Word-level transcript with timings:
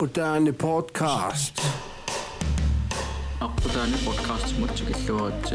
Moderne 0.00 0.52
Podcast. 0.52 1.60
Akkudane 3.40 3.96
podcast 4.04 4.58
mutsikilluaratsi. 4.58 5.54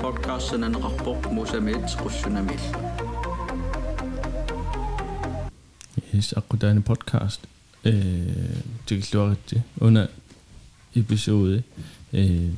Podcastsananaqarpoq 0.00 1.30
musamit 1.32 1.96
qussunamil. 2.02 2.60
Yes, 6.14 6.32
akkudane 6.36 6.80
podcast. 6.82 7.40
Eh, 7.84 7.92
tikilluaratsi 8.86 9.62
una 9.80 10.08
episode. 10.96 11.62
Eh, 12.12 12.50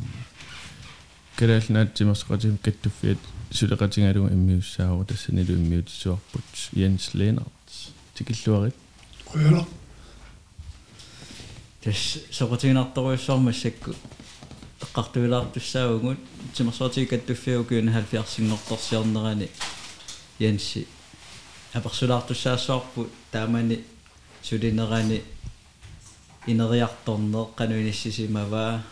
kadallnaatsimaqsqatim 1.36 2.58
kattuffiat 2.62 3.18
suleqatingalu 3.50 4.26
immiussaavo 4.32 5.04
tassanilu 5.04 5.52
immiutissuarput 5.52 6.70
Jens 6.76 7.14
Lenart. 7.14 7.92
Tikilluarit. 8.14 8.74
Røler. 9.34 9.79
тас 11.83 12.17
соқутигинарторуйссуармассакку 12.31 13.93
эққартуилаартуссаагугут 14.81 16.17
тимерсуатиг 16.53 17.09
каттуффиу 17.09 17.63
кюна 17.63 18.05
70-нортарсиарнерани 18.11 19.49
янси 20.39 20.87
аперсулаартуссаассуарпу 21.73 23.07
таамани 23.31 23.83
сулинерани 24.41 25.21
инериарторнеэ 26.47 27.45
кануиниссисимаваа 27.55 28.83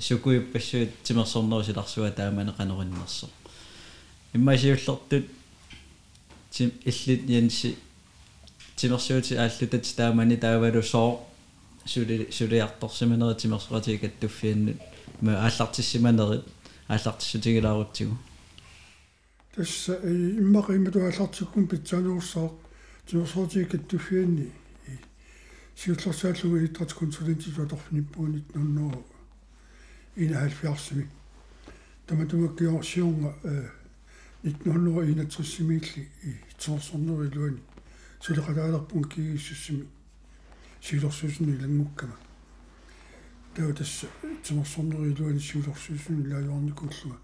сукуиппассуут 0.00 0.90
тимерсорнерусиларсуа 1.02 2.10
таамане 2.10 2.52
канериннерсо 2.52 3.28
иммасиуллертут 4.32 5.26
тим 6.50 6.72
иллит 6.84 7.28
янси 7.28 7.76
тимерсуути 8.76 9.34
ааллутат 9.34 9.84
таамани 9.96 10.36
таавалу 10.36 10.82
соо 11.85 12.03
сули 12.03 12.27
сулиарторсиманери 12.31 13.35
тимерсуатиг 13.37 14.01
каттуффианнут 14.01 14.77
ма 15.21 15.33
ааллартиссиманерит 15.45 16.45
ааллартиссутигилаарутсигу 16.87 18.17
тасса 19.55 19.99
иммақимату 20.03 20.99
аллартиккум 20.99 21.67
питсаанерусаа 21.67 22.49
тимерсуатиг 23.07 23.71
каттуффианни 23.71 24.51
сиуллерсааллугу 25.75 26.65
итрат 26.65 26.93
консулентит 26.93 27.57
аторфиниппуунит 27.59 28.55
нунноо 28.55 29.03
ina 30.15 30.47
70-ми 30.47 31.07
таматумаккиорсиунга 32.05 33.35
1961-милли 34.43 36.09
и 36.23 36.35
тоорсорнерилуани 36.59 37.59
сулеқалаалерпун 38.21 39.03
кигиссуссими 39.09 39.87
сиулерсуусни 40.83 41.55
илангуккама 41.55 42.17
таа 43.55 43.73
тасса 43.73 44.07
тоорсорнерилуани 44.43 45.39
сиулерсуусни 45.39 46.27
лаажорникуллуга 46.31 47.17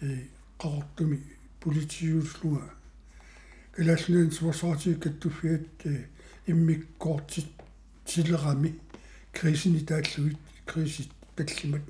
э 0.00 0.26
qaqortumi 0.58 1.18
politiuuslunga 1.60 2.64
калааллуин 3.74 4.30
суарсаатиг 4.32 5.02
каттуффиат 5.02 5.86
иммиккоорти 6.46 7.46
тилерами 8.04 8.70
крисини 9.32 9.80
тааллуит 9.90 10.38
крисит 10.66 11.10
таллимат 11.36 11.82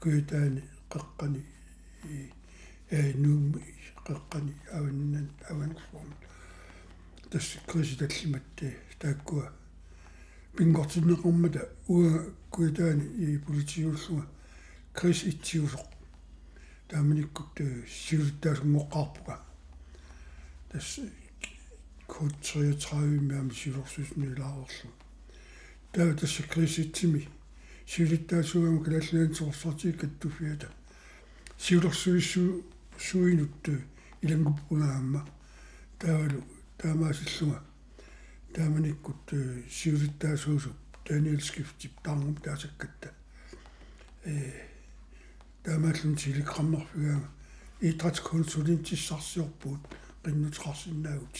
куютаани 0.00 0.62
қеққани 0.90 1.42
э 2.90 3.12
нуумми 3.14 3.62
қеққани 4.06 4.52
аваннан 4.72 5.28
аванерформ 5.50 6.14
тас 7.30 7.58
криси 7.66 7.96
таллиматти 7.96 8.74
тааккуа 8.98 9.52
пингортиннеқармата 10.56 11.68
уа 11.88 12.24
куютаани 12.50 13.04
и 13.24 13.38
политиуллуга 13.38 14.26
крис 14.92 15.24
итсиусоқ 15.30 15.86
тааманиккут 16.88 17.60
сиултаасунгоққарпуга 18.04 19.36
тас 20.70 21.00
33 22.08 23.20
мям 23.30 23.50
силорсусниилааерлу 23.50 24.90
таа 25.92 26.14
тас 26.14 26.34
крис 26.52 26.78
итсими 26.78 27.28
сиулиттаасугама 27.86 28.84
калааллаан 28.84 29.34
соорсартиг 29.34 30.00
каттуфиата 30.00 30.68
сиулерсуиссу 31.58 32.64
суинут 32.98 33.68
илангуппунаамма 34.22 35.26
таавалу 35.98 36.42
таамаасиллуга 36.78 37.62
тааманиккут 38.56 39.36
сиулиттаасуусу 39.70 40.72
Daniel 41.06 41.40
Skifti 41.40 41.90
таарнум 42.02 42.34
таасаккатта 42.36 43.12
э 44.24 44.52
таамааллун 45.62 46.18
силикраммарфигаама 46.18 47.28
итрат 47.80 48.18
консулентиссарсиорпуут 48.20 49.82
qinnuteqarsinnaagut 50.24 51.36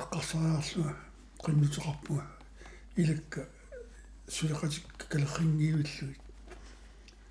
эққарсариарлуга 0.00 0.96
qinnuteqarpuga 1.44 2.24
илакка 2.96 3.48
сулеқатик 4.28 4.86
калеррингиивиллуит 5.10 6.20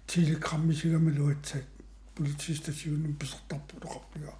телеграммисигамалуатсаат 0.05 1.65
политистасиуннум 2.15 3.15
писертарпулоқарпига 3.15 4.33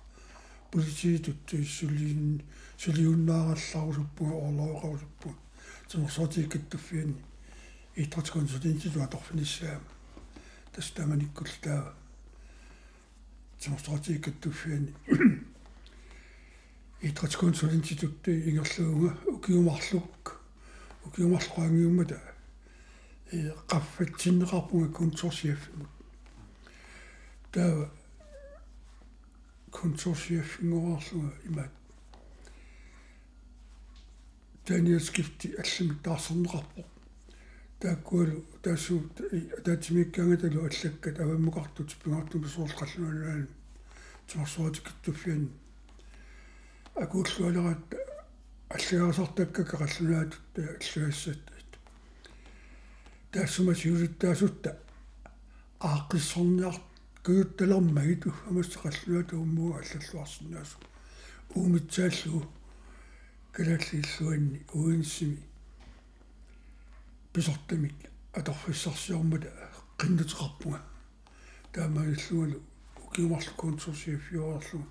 политиитут 0.72 1.50
сулиин 1.50 2.42
сулиуннааралларусуппуга 2.78 4.34
орлоеқарусуппуга 4.34 5.36
тимерсоотик 5.88 6.52
каттуффиани 6.52 7.16
итрат 7.96 8.30
консулентилу 8.30 9.02
аторфиниссаама 9.04 9.82
тастаманиккултаа 10.74 11.94
тимерсоотик 13.60 14.24
каттуффиани 14.26 14.94
итрат 17.02 17.36
консулентитут 17.36 18.28
ингерлуунга 18.28 19.18
укиумарлук 19.28 20.42
укиумарлуангиуммата 21.06 22.22
qaffатсиннеқарпунга 23.68 24.90
консорсиаффимут 24.94 25.90
таа 27.52 27.90
консорсиаффингуарлуга 29.78 31.32
имаат 31.50 31.74
Skifti 34.68 35.56
аллами 35.56 35.96
таарсернеқарпо 36.04 36.84
тааккуалу 37.80 38.44
таасуу 38.62 39.04
таатимиккаангаталу 39.64 40.60
аллаккат 40.68 41.20
аваммуқартут 41.20 41.96
пингаартуми 42.04 42.48
суурлқаллуанаан 42.54 43.48
тимарсуатикиттуффиан 44.28 45.44
акууллуалерат 46.96 47.96
аллагаасартакка 48.76 49.64
қаллунаатут 49.64 50.58
аллагаассат 50.58 51.40
таассума 53.32 53.74
сиулиттаасутта 53.76 54.78
ааққиссорниар 57.28 57.46
куютталермагит 57.46 58.26
уффамассеқаллуата 58.26 59.36
уммуа 59.36 59.80
аллаллуарсинаасу 59.80 60.78
уумитсааллугу 61.56 62.48
калааллииллуанни 63.52 64.66
уинсими 64.74 65.38
писортамик 67.34 67.94
аторфиссарсиормата 68.34 69.52
қиннутеқарпунга 69.98 70.82
таамаиллугалу 71.74 72.62
укиумарлукуун 73.06 73.80
сорсиаффиуарлуга 73.80 74.88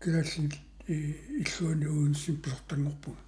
калаалли 0.00 0.50
иллуани 0.86 1.86
уинсим 1.86 2.36
писортангорпунга 2.36 3.20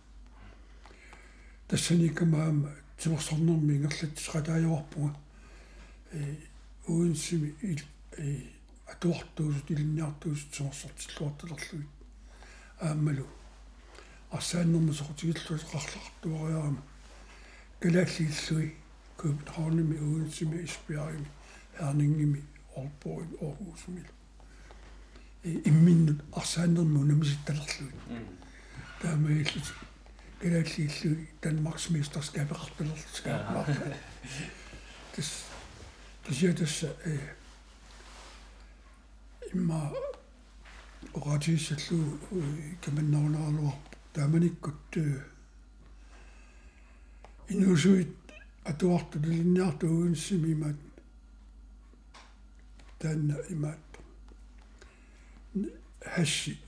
тассаникамаама 1.68 2.70
тимерсорнэрми 2.98 3.74
ингерлатсеқатаажорпунга 3.76 5.16
э 6.12 6.49
уинсими 6.86 7.54
э 8.16 8.42
атуартуусут 8.86 9.70
илинниартуусут 9.70 10.50
тимерсортиллуарталерлуит 10.50 11.86
аамалу 12.80 13.26
арсааннэрму 14.30 14.92
соқутигиллуус 14.92 15.64
қарлартуариарама 15.72 16.82
калааллииллуи 17.80 18.74
купнхауними 19.16 19.98
уинсими 19.98 20.64
испиарими 20.64 21.26
хернингими 21.78 22.44
орборим 22.76 23.36
орхусмил 23.40 24.06
э 25.44 25.60
имминнут 25.64 26.22
арсааннэрму 26.32 27.04
намиситталерлуит 27.04 27.94
таамаиллут 29.00 29.74
калааллииллуи 30.40 31.28
данмарксмистерскапеқарталерлскаапаа 31.42 33.64
тас 35.14 35.16
кисиатасса 35.16 35.49
э 36.28 37.18
имма 39.52 39.92
оратиссаллу 41.14 42.18
каманнарунаарлуар 42.84 43.74
тааманиккут 44.12 44.96
инусуит 47.48 48.14
атуарту 48.64 49.18
линниарту 49.20 49.86
уунссими 49.88 50.52
имаат 50.52 50.76
таанна 52.98 53.36
имаат 53.48 53.78
хасси 56.00 56.58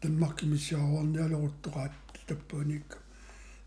танмаркимисиаруарниалоруттораат 0.00 1.92
таппааникка 2.26 2.98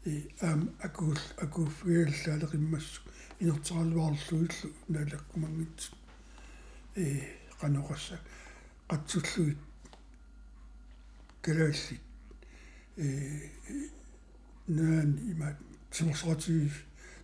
и 0.06 0.30
аам 0.42 0.70
акуул 0.82 1.18
акууффигаллаалеқиммассу 1.38 3.05
инертералуарлуиллу 3.40 4.74
наалаккумангит 4.88 5.92
и 6.96 7.24
каноқасса 7.60 8.20
қатсуллуит 8.88 9.58
калаалли 11.42 12.00
э 12.98 13.50
наан 14.68 15.18
имаат. 15.32 15.58
Симорсоратиги 15.92 16.72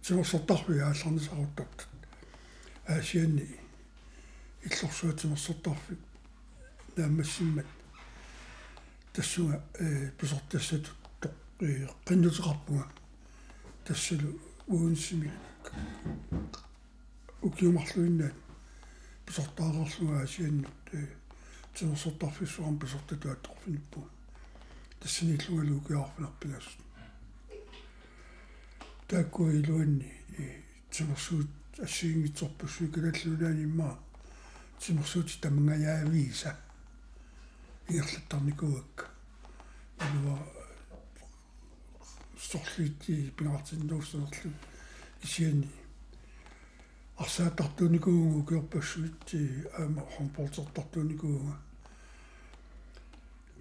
симорсортарфи 0.02 0.80
аалларнисаруттарт 0.80 1.88
аасианни 2.88 3.48
иллорсуатиморсортарфи 4.64 5.98
наамассиммат 6.96 7.66
тассуга 9.14 9.64
э 9.80 10.12
писортассату 10.20 10.92
тоқ 11.22 11.34
э 11.60 11.88
қиннутеқарпуга 12.06 12.88
тассалу 13.86 14.40
уунсими 14.68 15.32
укиумарлуиннаат 17.42 18.36
писортаарарлуга 19.26 20.22
аасианнут 20.22 20.68
э 20.94 21.08
тиморсортарфиссуарам 21.76 22.78
писортатуаттарфиниппуга 22.80 24.10
тассани 25.00 25.36
иллунгалу 25.36 25.78
укиарфинарпигас 25.78 26.68
тааккуи 29.08 29.62
илуанни 29.62 30.12
тиморсуут 30.92 31.50
ассигингитсорпуссуи 31.80 32.88
калаллунаани 32.88 33.64
имма 33.64 34.00
тиморсуути 34.80 35.40
тамангаяавииса 35.42 36.58
ингерлаттарникуакка 37.88 39.06
илуа 40.06 40.38
сорлити 42.40 43.34
пингартиннууссанерлу 43.38 44.52
исиани 45.24 45.70
арсаатартууникуугу 47.18 48.44
киорпассуитти 48.50 49.42
аама 49.80 50.02
хомполтертартууникууга 50.16 51.56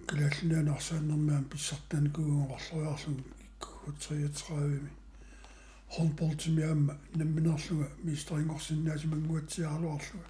калааллунаана 0.07 0.71
арсааннэрмаан 0.77 1.45
писсартааникууга 1.51 2.43
варлуяарлун 2.53 3.19
иккутриатераавими 3.45 4.91
хомполтимиаама 5.95 6.93
намминерлуга 7.15 7.87
мистерингорсиннаасимангуатсиарлуарлуга 8.03 10.27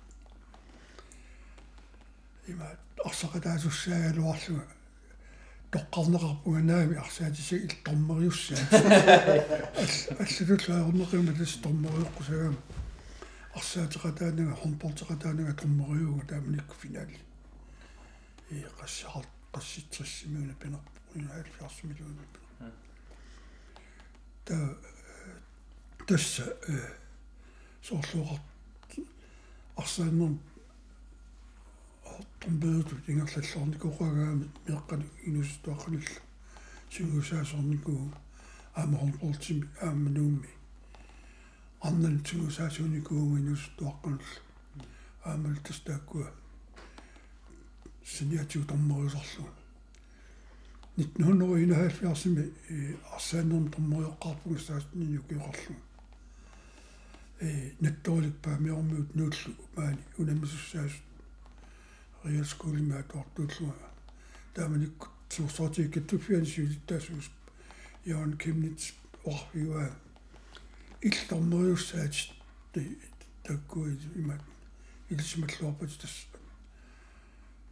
има 2.47 2.67
арсакатаасуссаагалуарлуга 3.05 4.65
тоққарнеқарпуганаами 5.71 6.95
арсаатиса 6.97 7.55
иллтормериуссаа 7.55 8.57
аллутуллаарнеқима 10.19 11.33
тас 11.39 11.53
тормериоққусагаама 11.63 12.59
арсаатеқатаанага 13.55 14.53
хомпортеқатаанага 14.61 15.53
тормериуга 15.53 16.27
тааманикку 16.27 16.75
финали 16.75 17.17
и 18.49 18.65
qassаар 18.79 19.25
qassitsassimiuna 19.53 20.53
pinerpu 20.59 20.91
70 21.13 21.83
миллиона 21.83 22.23
та 24.45 24.55
тасса 26.07 26.45
соорлуоқар 27.81 28.39
арсааннер 29.75 30.37
томбеуту 32.39 32.95
ингерлаллорникуqagaami 33.07 34.45
меэккани 34.67 35.05
инустуаққанилла 35.27 36.21
сингусаасорникуу 36.93 38.13
аамахорпортими 38.75 39.67
аамануумми 39.81 40.49
арнан 41.87 42.17
сингусаасууникууга 42.27 43.37
инустуаққанулла 43.41 44.39
аамал 45.23 45.55
тастааккуа 45.63 46.31
синиатиу 48.05 48.63
томморисарлу 48.65 49.47
1971-ми 50.97 52.97
арсаанерм 53.15 53.67
томмориоққарпугсаастни 53.75 55.13
юкиоқарлу 55.19 55.75
э 57.39 57.71
натторликпаа 57.79 58.57
миормуут 58.57 59.15
нууллу 59.15 59.51
маани 59.75 60.03
унамисуссаасут 60.17 61.05
реалскуулимаа 62.23 63.03
тортууллуга 63.03 63.89
тааманикку 64.53 65.07
суурсоотиккаттуффиансиулиттаасуус 65.29 67.29
яан 68.05 68.37
кимнит 68.37 68.93
орфиуа 69.25 69.89
иллормориуссаат 71.01 72.15
таккуи 73.43 73.99
имат 74.15 74.41
илсималлуарпат 75.09 75.99
тас. 76.01 76.27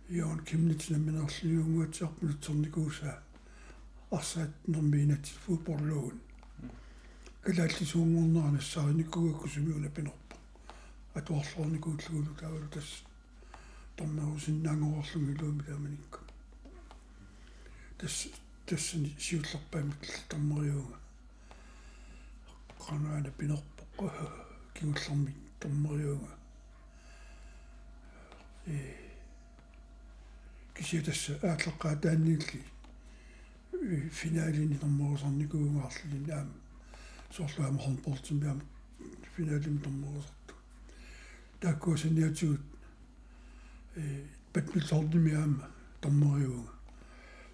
Яан 0.10 0.40
кимнит 0.46 0.90
наминерлиунгуатсиарпунутсерникууса 0.90 3.24
арсаат 4.12 4.52
нэрмиинат 4.68 5.26
футболлуун 5.46 6.20
калааллисуунгорнеранассаариниккугакку 7.44 9.48
сумиуна 9.48 9.90
пинерпа 9.90 10.36
атуарлуорникуутлугулу 11.14 12.36
таавалу 12.40 12.68
тас 12.74 13.04
торнерусиннаангоорлуги 14.00 15.34
лууми 15.42 15.64
тааманикку 15.64 16.20
тас 17.98 18.28
тассани 18.66 19.10
сиуллерпаамик 19.20 20.02
торнериуга 20.30 20.98
qaнаана 22.80 23.32
пинерпоқ 23.40 24.14
кигуллерми 24.74 25.34
торнериуга 25.60 26.32
э. 28.68 28.96
Кисиатасса 30.74 31.34
ааллеққаа 31.44 31.96
таанниилли 32.04 32.64
финалини 34.12 34.78
торнерусарникуугаарлини 34.78 36.32
аама 36.32 36.54
соорлуама 37.36 37.80
хомпортимиама 37.80 38.62
финалими 39.36 39.80
торнерусарту 39.80 40.54
тааккуусаниатигут 41.60 42.62
патмилсорними 44.54 45.62
томмориуга 46.02 46.72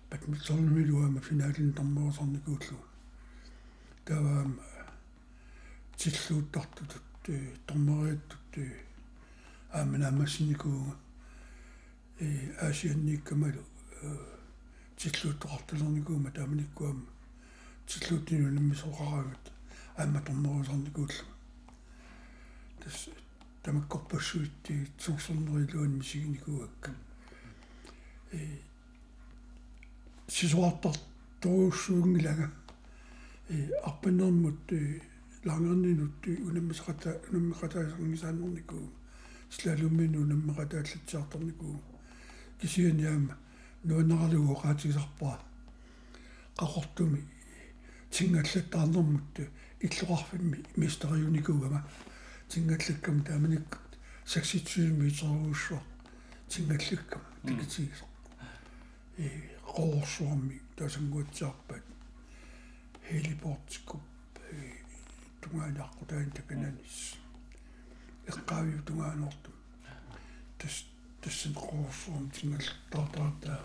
патмилсорними 0.10 1.20
финалин 1.20 1.74
томморсорникууллу 1.74 2.80
таваама 4.06 4.64
тиллууттартутут 5.98 7.02
томмориаттут 7.66 8.58
ааманаамассиникууга 9.72 10.96
э 12.20 12.54
аасианниккамалу 12.62 13.64
тиллууттоқартулерникуума 14.98 16.32
тааманиккуама 16.32 17.06
тиллууттину 17.88 18.52
наммисоқарават 18.52 19.52
аама 19.98 20.22
томморсорникууллу 20.22 21.26
тас 22.82 23.10
тамаккорпассуитти 23.66 24.88
сорсорнерилуан 25.00 25.98
мисигиникуакка 25.98 26.92
э 28.32 28.60
сисуартартуусуунгилага 30.28 32.52
э 33.50 33.70
арпаннермут 33.84 34.72
э 34.72 35.02
лангернинут 35.46 36.28
унаммисақата 36.48 37.10
унаммиқатаасарнисаанерникуу 37.30 38.88
слалуммину 39.50 40.22
унаммиқатааллатсиарторникуу 40.26 41.82
кисианиама 42.62 43.36
нуаннералугу 43.84 44.56
qaatigisarpaa 44.62 45.38
qaqortumi 46.60 47.22
tingallattaarnermut 48.14 49.36
иллуqarfimmi 49.86 50.58
мистериуникуугама 50.82 51.80
тингаллаккам 52.56 53.22
тааманик 53.28 53.78
26 54.26 54.94
метрууссуа 54.96 55.82
тингаллаккам 56.48 57.22
тикитигис 57.46 58.02
э 59.18 59.28
qoorsuarmi 59.76 60.56
tasangуатсаарпат 60.78 61.84
хелипортикку 63.08 64.00
тунгаалааққутаан 65.42 66.32
такананис 66.32 66.96
эққаавиу 68.30 68.80
тунгаанорту 68.88 69.52
тас 70.58 70.86
тассан 71.22 71.54
qoorsuarm 71.54 72.26
тингалтаартаартаа 72.36 73.60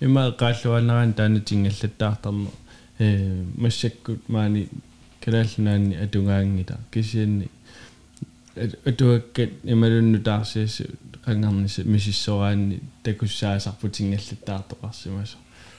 има 0.00 0.22
qaаллуанеран 0.42 1.14
таана 1.14 1.40
тингаллаттаартарне 1.40 2.50
э. 2.98 3.44
Массаккут 3.56 4.28
маани 4.28 4.68
калааллунаанни 5.24 5.94
атунгаангита 6.04 6.78
кисианни 6.92 7.48
атуаккат 8.56 9.50
ималунну 9.64 10.22
таарсиасу 10.22 10.84
qangarnisi 11.24 11.84
misissораанни 11.84 12.80
такуссаасарпутингаллаттаартоқарсимасо 13.04 15.36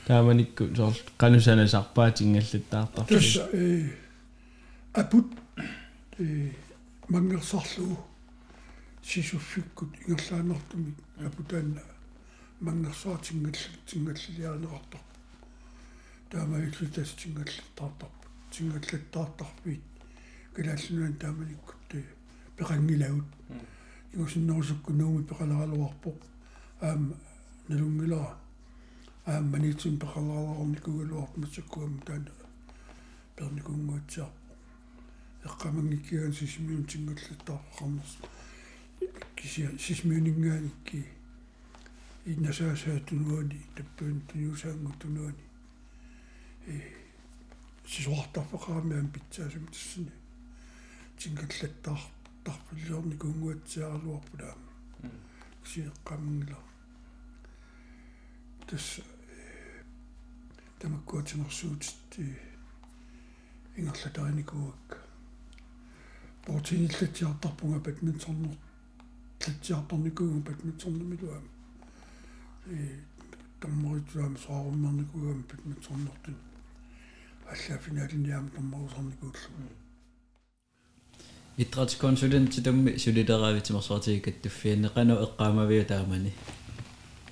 тааманикку 0.08 0.76
соор 0.76 0.94
qanusанасарпаатингаллаттаартар 1.18 3.06
тасса 3.06 3.50
э 3.54 3.90
апут 4.94 5.26
э 6.20 6.52
мангерсарлуу 7.10 7.98
сисуффиккут 9.04 9.90
ингерлаанертумик 10.08 10.96
апутаанна 11.26 11.82
мангерсаатингаллатингаллиарнеқартор 12.60 15.00
таамаиллу 16.30 16.88
тас 16.96 17.10
тингаллаттаартар 17.20 18.10
тингаллаттаартарпит 18.52 19.82
калааллунуан 20.54 21.14
тааманиккут 21.14 21.81
пеқангилавут 22.62 23.26
юусиннерусукку 24.14 24.94
нууми 24.94 25.24
пеқаларалуарпоқ 25.30 26.18
аама 26.82 27.16
налунгилара 27.68 28.38
аама 29.26 29.58
манитсин 29.58 29.98
пеқалараларникугалуарпмасаккуам 29.98 32.00
таана 32.06 32.32
перникунгуатсиарпо 33.36 34.54
эққамангиккигаан 35.48 36.34
сисмиун 36.34 36.86
тингаллаттаарқарнерс 36.86 38.18
кися 39.36 39.72
сисмиунингааникки 39.80 41.06
иннасаасаатунуани 42.26 43.60
таппуун 43.76 44.22
туниусаангутунуани 44.28 45.46
э 46.68 46.82
сисуартарпеқарамиам 47.88 49.08
питсаасум 49.14 49.66
тассани 49.68 50.12
тингаллаттаар 51.18 52.02
тарпиллуарни 52.44 53.16
кунгуатсиаралуарпулаама 53.18 54.70
кисиэққамангила 55.64 56.58
тас 58.68 59.02
тамаккуатинерсуутит 60.80 62.20
ингерлатариникууак. 63.76 64.90
Портиниллатсиартарпунга 66.46 67.80
бадминтоннер 67.80 68.58
тлатсиарторникууга 69.40 70.40
бадминтоннамилуама 70.48 71.50
э 72.66 73.00
тамморитуама 73.60 74.38
сааруммарникуугама 74.38 75.44
бадминтоннертун 75.52 76.36
алла 77.46 77.78
финалиниама 77.86 78.50
тамморусарникууллу 78.50 79.81
итрат 81.61 81.97
консулент 81.97 82.63
тамми 82.65 82.99
сулилераавитимерсуатигикаттуффианне 82.99 84.89
кану 84.89 85.15
эққаамавиу 85.15 85.85
таамани 85.85 86.33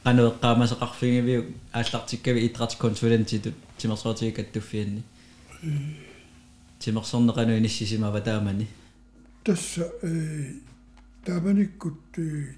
кану 0.03 0.29
эққаамасеқарфингивиу 0.31 1.45
ааллартиккави 1.73 2.47
итрат 2.47 2.75
консулентитут 2.77 3.55
тимерсуатигикаттуффианни 3.79 5.03
тимерсорнеқану 6.79 7.59
иниссисимава 7.59 8.21
таамани 8.21 8.67
тасса 9.45 9.93
э 10.03 10.53
тааманиккут 11.25 12.19
э 12.19 12.55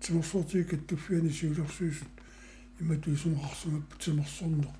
тимерсуатигикаттуффиани 0.00 1.30
сиулерсуусут 1.30 2.08
иматуисумақарсумаппу 2.80 3.98
тимерсорнеқ 3.98 4.74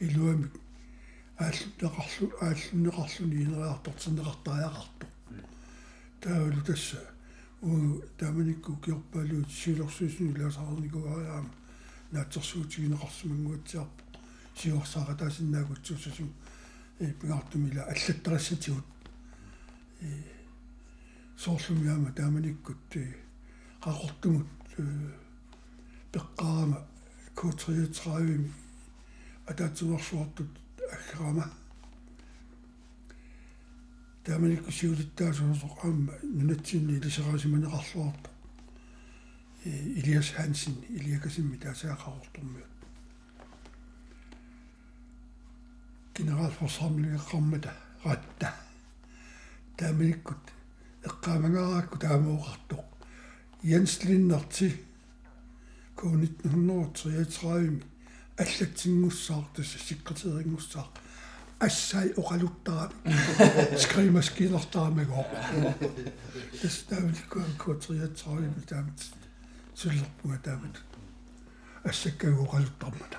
илуамик 0.00 0.52
ааллунеқарлу 1.38 2.26
ааллунеқарлуни 2.40 3.36
инериартортинеқартариақарту 3.44 5.06
таавалу 6.21 6.61
тасса 6.61 7.01
уу 7.61 8.01
тааманикку 8.17 8.75
киорпаалуут 8.83 9.49
сиулерсуусуни 9.51 10.31
илаасаарникуариаама 10.33 11.51
наатсерсуутигинеқарсумангуатсиарпо 12.11 14.01
сиорсаара 14.59 15.15
таасиннаагутсуусасум 15.15 16.33
э 16.99 17.11
пигаартумила 17.19 17.83
аллаттарассатигут 17.83 18.85
э 20.01 20.07
соорлумиама 21.37 22.11
тааманиккут 22.11 22.95
э 22.95 23.15
qaqortumut 23.83 24.47
пеққарама 26.11 26.79
куутриутраавими 27.35 28.51
атаатсуарсуартут 29.47 30.49
аггерама 30.95 31.45
тааманикку 34.25 34.71
сиулиттаасуусоқ 34.71 35.73
аама 35.83 36.13
нунатсинни 36.23 36.97
илисераасиманеқарлуарпо 36.97 38.29
э 39.65 39.69
Илиас 39.99 40.29
Хансен 40.31 40.75
илиакасимми 40.89 41.57
таасаақарортормиут 41.57 42.71
генералфорсамлингеққармата 46.15 47.73
ратта 48.03 48.49
тааманиккут 49.77 50.43
эққаамангараакку 51.03 51.97
таамаоқартоқ 51.99 52.85
Jens 53.63 53.93
Linnerti 54.05 54.69
K1933 55.97 57.83
аллатсингуссаартас 58.37 59.69
секретарингуссаа 59.87 60.87
ассай 61.59 62.11
оқалуттара 62.17 62.91
скримаскинертарамагоо 63.77 65.25
тас 66.61 66.83
таавликкуан 66.89 67.51
K33 67.57 68.67
таамат 68.67 68.99
суллерпуга 69.75 70.37
таамат 70.43 70.75
ассаккагу 71.83 72.43
оқалуттармата 72.43 73.17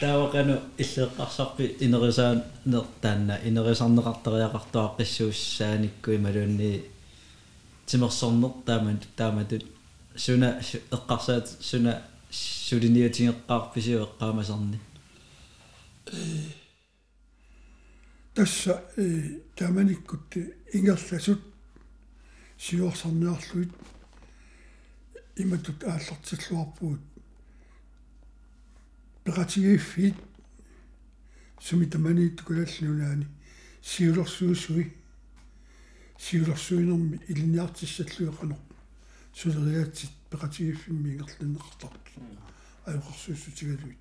таавакану 0.00 0.60
иллеэққарсарпи 0.76 1.76
инерисаан 1.80 2.44
нертаанна 2.66 3.38
инерисарнеқартериақартуа 3.44 4.96
қиссууссааниккуи 4.98 6.18
малуунни 6.18 6.84
тимерсорнер 7.86 8.52
таамат 8.66 9.08
тааматут 9.16 9.64
суна 10.16 10.60
эққарсаат 10.92 11.46
суна 11.60 12.02
сулиниатингеққарписиу 12.30 14.04
эққаамасарни 14.06 14.78
тасса 18.34 18.84
э 18.96 19.40
тааманиккут 19.56 20.36
ингерласут 20.72 21.40
сиорсарниарлуит 22.58 23.70
иматут 25.36 25.84
ааллартиллуарпуут 25.84 27.00
пеқатигииффит 29.24 30.16
сумитаманиит 31.60 32.42
кулаллунаани 32.42 33.26
сиулерсуусуи 33.82 34.92
сиулерсуинерми 36.18 37.20
илиниартиссаллуиқанер 37.28 38.58
сулериатсит 39.34 40.10
пеқатигииффимми 40.30 41.10
ингерланнеқартарт 41.10 42.04
аюқарсуусутигалуит 42.86 43.98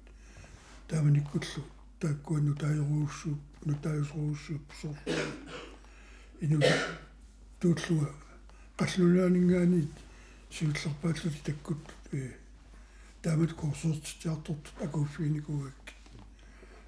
тааманиккуллу 0.87 1.63
тааккуанну 1.99 2.55
таайруussууп 2.55 3.39
нутаайусруussууп 3.65 4.65
соорлу 4.81 5.13
ину 6.41 6.59
тууллуга 7.59 8.09
қаллулаанингаани 8.77 9.87
сиуллерпааллути 10.49 11.43
таккут 11.43 11.83
э 12.11 12.31
таамат 13.21 13.53
курсууртитиартортут 13.53 14.75
акууффиникугак 14.81 15.73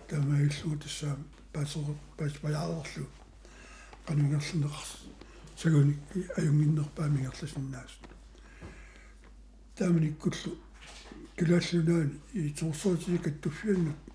таамаиллугу 0.08 0.78
тассаам 0.80 1.26
паасер 1.54 1.96
паас 2.18 2.34
паяалерлу 2.44 3.08
qanungerluneqars 4.08 4.92
saguni 5.58 5.96
ajunginnerpaamingерласиннаас 6.38 7.94
тааманиккуллу 9.76 10.52
килааллунаани 11.38 12.20
и 12.34 12.50
торсуутикаттуффианнут 12.50 14.11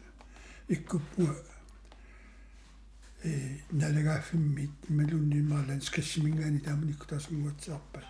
иккуппуга 0.68 1.36
э 3.22 3.58
налагаафиммит 3.70 4.70
малуннимаалан 4.88 5.80
скассимингаани 5.80 6.58
тааманикку 6.60 7.06
таасунгуатсиарпат 7.06 8.04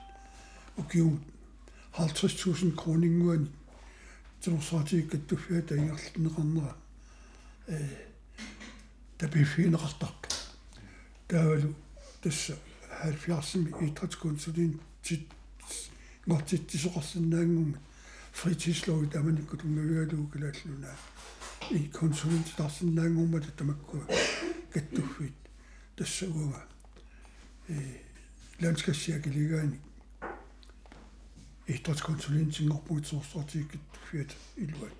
укиум 0.76 1.22
50000 1.92 2.72
кронингуани 2.76 3.50
торсуутикаттуффиата 4.42 5.76
ингерлунеқарнера 5.76 6.76
э 7.68 7.88
табиффинеқартарпа 9.18 10.28
таавалу 11.28 11.74
тасса 12.22 12.58
70-ми 13.02 13.88
идrætskonsулин 13.88 14.80
тит 15.02 15.28
ngortittisoqarsinnaangumma 16.26 17.78
fritidslov 18.32 19.06
tamanikku 19.12 19.56
tungavialuu 19.56 20.26
kilaalluna 20.32 20.90
i 21.70 21.88
konsulenttarsinnaangormata 21.88 23.50
tamakku 23.56 24.02
kattuffiit 24.72 25.34
тассагуга 25.96 26.60
э 27.68 27.74
ланскассиакилигаани 28.60 29.78
ихтоц 31.66 32.00
консулентингорпугит 32.02 33.06
соорсортииккиттуффиат 33.06 34.30
илуат 34.56 34.96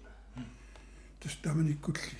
тас 1.21 1.37
таманиккулли 1.43 2.19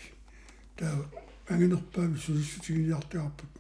таа 0.77 1.11
ангинерпаами 1.49 2.17
сулиссутигиниартиарпут 2.17 3.51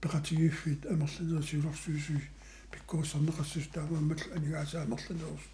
пекатигииффит 0.00 0.86
амерланерсиулорсуисуи 0.86 2.22
пиккуусарнеқассус 2.70 3.66
таамааммал 3.74 4.22
анигаасаа 4.36 4.82
амерланерус 4.82 5.44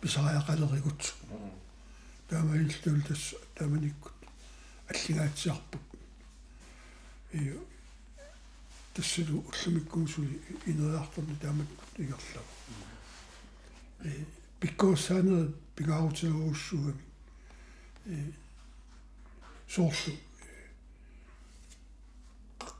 писариақалеригут 0.00 1.14
таамаилтул 2.28 3.00
тас 3.02 3.34
тааманиккут 3.54 4.12
аллигаатсиарпут 4.88 5.80
и 7.32 7.58
тассалу 8.94 9.44
уллумиккуусуи 9.48 10.40
инериарторни 10.66 11.36
таамат 11.40 11.66
игерлава 11.96 12.46
э 14.04 14.24
пиккуусаанер 14.60 15.52
пигаарутилууссуугами 15.76 17.02
э 18.06 18.32
соорлу 19.68 20.14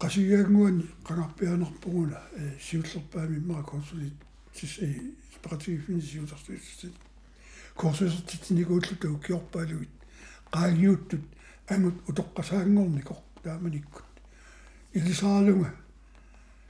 qasigaanguani 0.02 0.84
qanarpianerpuguna 1.06 2.18
э 2.32 2.58
сиуллерпаами 2.60 3.38
маа 3.38 3.62
консулит 3.62 4.12
сис 4.54 4.78
э 4.78 5.00
спаратигифини 5.36 6.00
сиулерсуиссит 7.76 8.26
корсусертитинигууллута 8.28 9.10
укиорпаалугит 9.10 9.90
qaagиуттут 10.50 11.20
ангут 11.68 11.94
утоққасаангорникор 12.08 13.16
тааманиккут 13.42 14.04
илисаалунга 14.92 15.74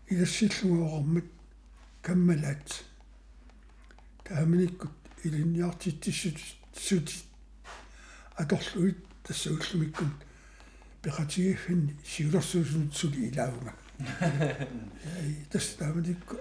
илассиллунга 0.08 0.84
оормат 0.84 1.24
каммалаат. 2.02 2.84
Тааманиккут 4.24 4.90
илинниартиттиссут 5.24 6.38
сути 6.74 7.16
аторлуит 8.36 8.98
тассауллумиккун 9.24 10.12
пекатигиффин 11.02 11.98
сиулерсуусунут 12.04 12.94
сули 12.96 13.28
илаавунга 13.28 13.74
тас 15.50 15.66
тааманикку 15.78 16.36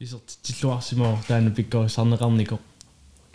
исертитиллуарсимавор 0.00 1.22
таана 1.28 1.50
пиккорисарнеқарнико 1.50 2.58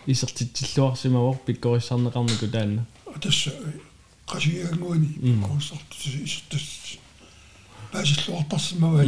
исертитиллуарсимавор 0.08 1.38
пиккорисарнеқарнику 1.46 2.48
таана. 2.48 2.86
Тасса 3.22 3.52
qasigaanguani 4.28 5.10
kuussartu 5.46 5.96
исертас 6.26 6.98
паасиллуартарсимаваа 7.92 9.06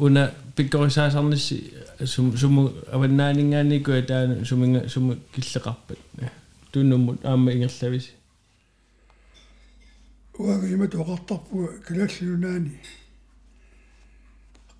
una 0.00 0.30
pikkorisaasaarnis 0.56 1.46
sum 2.04 2.36
sum 2.36 2.54
avannaaningaanniku 2.94 3.92
taan 4.08 4.44
suminga 4.48 4.88
sum 4.88 5.04
killeqarpat 5.32 5.98
tunnummut 6.72 7.18
aamma 7.24 7.50
ingerlavisi 7.52 8.12
واقيمة 10.38 10.90
وقطف 10.94 11.40
كلاس 11.88 12.22
يوناني 12.22 12.76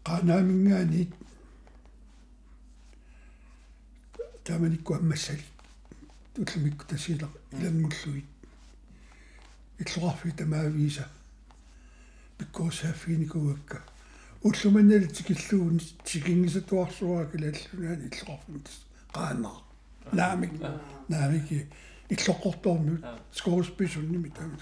قانا 0.04 0.42
من 0.42 0.72
غاني 0.72 1.06
تامني 4.44 4.76
كو 4.76 4.94
أما 4.94 5.16
سالي 5.16 5.42
تسلمي 6.34 6.70
كتسيلا 6.70 7.28
إلى 7.52 7.68
المسلوي 7.68 8.22
يتلغى 9.80 10.14
في 10.22 10.30
تماويسة 10.30 11.06
بكوسها 12.40 12.92
فيني 12.92 13.26
كو 13.26 13.38
وكا 13.38 13.80
уллуманнали 14.44 15.06
тикиллуун 15.16 15.80
тикингисатуарсуаа 16.04 17.24
килааллунаани 17.32 18.04
иллуарфумтас 18.12 18.76
qaanaa 19.14 19.58
наамик 20.12 20.52
наамики 21.08 21.66
иллоққорторми 22.14 22.94
скоорсписунними 23.32 24.28
таамик 24.38 24.60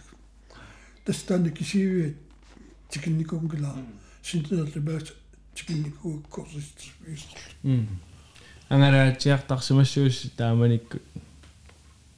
тастаани 1.04 1.50
кисивиат 1.50 2.16
тикинникуунгила 2.90 3.70
синтерлибаат 4.22 5.08
тикинникууаккорсис 5.56 6.68
м 7.64 7.86
ангараатиартарсимассуус 8.68 10.30
тааманикку 10.36 10.98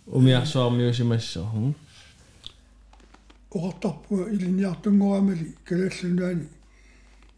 умиарсуармиусимассоо 0.07 1.47
хм. 1.53 1.73
Оqartarpua 3.57 4.29
илиниартунгорамали 4.35 5.55
калааллунаани 5.65 6.47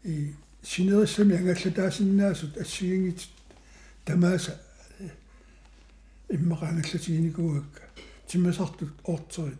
и 0.07 0.33
синериссами 0.63 1.35
ангаллатаасиннаасут 1.35 2.57
ассигингит 2.57 3.27
тамааса 4.05 4.61
иммақаангаллатигиникуакка 6.29 7.83
тиммасартут 8.25 8.93
оортерит 9.03 9.59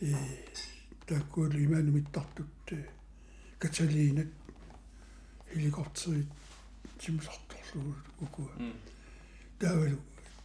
и 0.00 0.14
таккуали 1.06 1.64
имаанумиттартут 1.64 2.48
каталинат 3.60 4.26
хеликоптерит 5.52 6.26
тиммасарторлугу 6.98 7.94
укуа 8.20 8.50
таавалу 9.60 9.98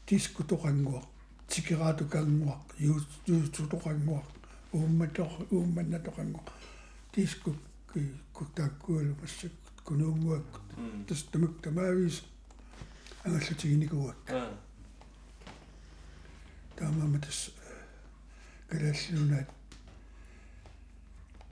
диску 0.08 0.43
тоқангуақ 0.43 1.06
тикераату 1.47 2.06
кангуақ 2.06 2.62
юуту 3.27 3.63
тоқангуақ 3.73 4.27
уумматор 4.71 5.29
уумманна 5.49 5.97
тоқангуақ 5.97 6.47
диску 7.15 7.56
куттааккуалу 8.34 9.15
массак 9.21 9.51
кунуунгуаккут 9.86 10.62
тас 11.08 11.23
тамак 11.32 11.62
тамаавис 11.62 12.23
ангаллатигиникуакка 13.23 14.49
таамаама 16.77 17.19
тас 17.19 17.51
калааллунаат 18.69 19.49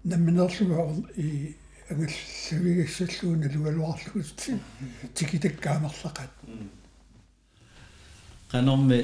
намминерлуга 0.03 1.07
и 1.15 1.55
ангаллавигассаллууна 1.89 3.47
лугалуарлугут 3.55 4.49
тикитаккаамерлақат 5.15 6.31
qanорми 8.51 8.99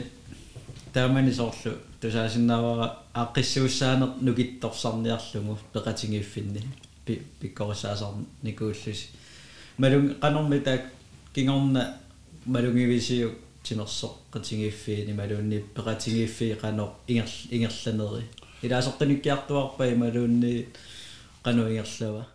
таамани 0.93 1.31
соорлу 1.31 1.71
тусаасиннаавара 2.01 2.87
ааққиссууссаанер 3.13 4.09
нукитторсарниарлугу 4.21 5.59
пеқатингииффинни 5.73 6.63
пиккорисаасарникууллуси 7.39 9.09
малун 9.77 10.15
qanорми 10.21 10.59
таак 10.63 10.83
кингорна 11.33 11.97
малунгивисиу 12.45 13.31
тимерсоққатингииффиини 13.63 15.13
малуунни 15.13 15.63
пеқатингииффии 15.75 16.57
qanor 16.63 16.89
ингер 17.07 17.29
ингерланери 17.55 18.25
илаасортаниккиартуарпай 18.63 19.95
малуунни 19.95 20.67
qanu 21.43 21.63
ингерлава 21.69 22.25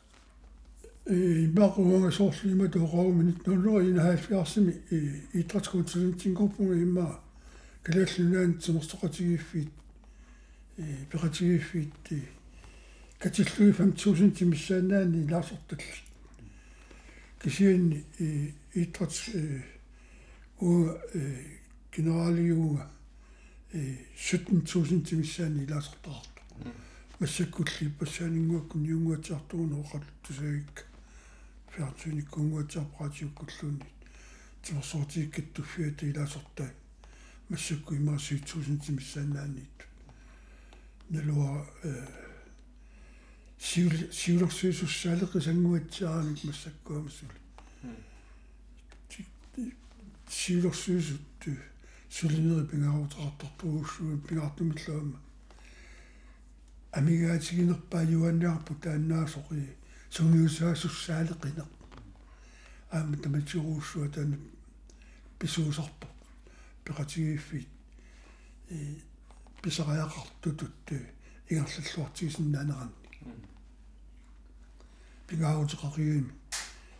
и 1.09 1.47
бакуунга 1.47 2.13
соорлима 2.13 2.67
тоқауминит 2.69 3.47
нуннери 3.47 3.91
инаалфиарсими 3.91 4.75
и 4.91 5.23
итрацкуутсилинтингорпунга 5.41 6.75
имма 6.75 7.21
калааллунаан 7.83 8.55
тимерсоқатигииффиит 8.63 9.69
и 10.79 10.83
пеқатигииффиит 11.11 11.93
катиллуи 13.23 13.73
5000 13.73 14.35
тимиссаанаани 14.35 15.31
лаасорталли 15.31 15.85
кисианни 17.41 18.05
и 18.19 18.53
итрац 18.75 19.29
у 20.61 20.89
генералиуга 21.97 22.91
17000 24.17 25.09
тимиссаани 25.09 25.67
лаасортаарту 25.71 26.43
массаккулли 27.21 27.89
пассаанингуаккун 27.99 28.85
юнгуатсартугуна 28.85 29.77
оқаллутусагикка 29.83 30.83
фиартуниккунгуатсаарпаратиуккуллуунни 31.77 33.89
тимерсоортииккаттуффиата 34.65 36.03
илаасортай 36.11 36.71
массакку 37.49 37.95
имаасии 37.95 38.43
1000 38.43 38.79
тимиссаанаанниит 38.85 39.79
налуа 41.11 41.67
э 41.85 42.22
сиул 43.63 43.95
сиулерсуисуссаалеқисангуатсааник 44.11 46.45
массаккуамасули 46.45 47.39
сиулерсуисут 50.29 51.21
сулинери 52.11 52.67
пингаруутеқартортугууссуун 52.71 54.21
пингаартумиллаама 54.27 55.19
амигаатигинерпаа 56.99 58.03
юанниарпу 58.03 58.75
тааннаасоқи 58.83 59.77
сунгиусаасуссаалеқинеқ 60.11 61.71
аама 62.91 63.17
таматируussуа 63.17 64.09
таана 64.09 64.37
писуусарпо 65.39 66.09
пеқатигииффит 66.85 67.69
и 68.71 68.99
писариақартутут 69.63 70.91
ингерллуартигисиннаанеранни 71.49 73.02
пингаруутеқариуми 75.27 76.33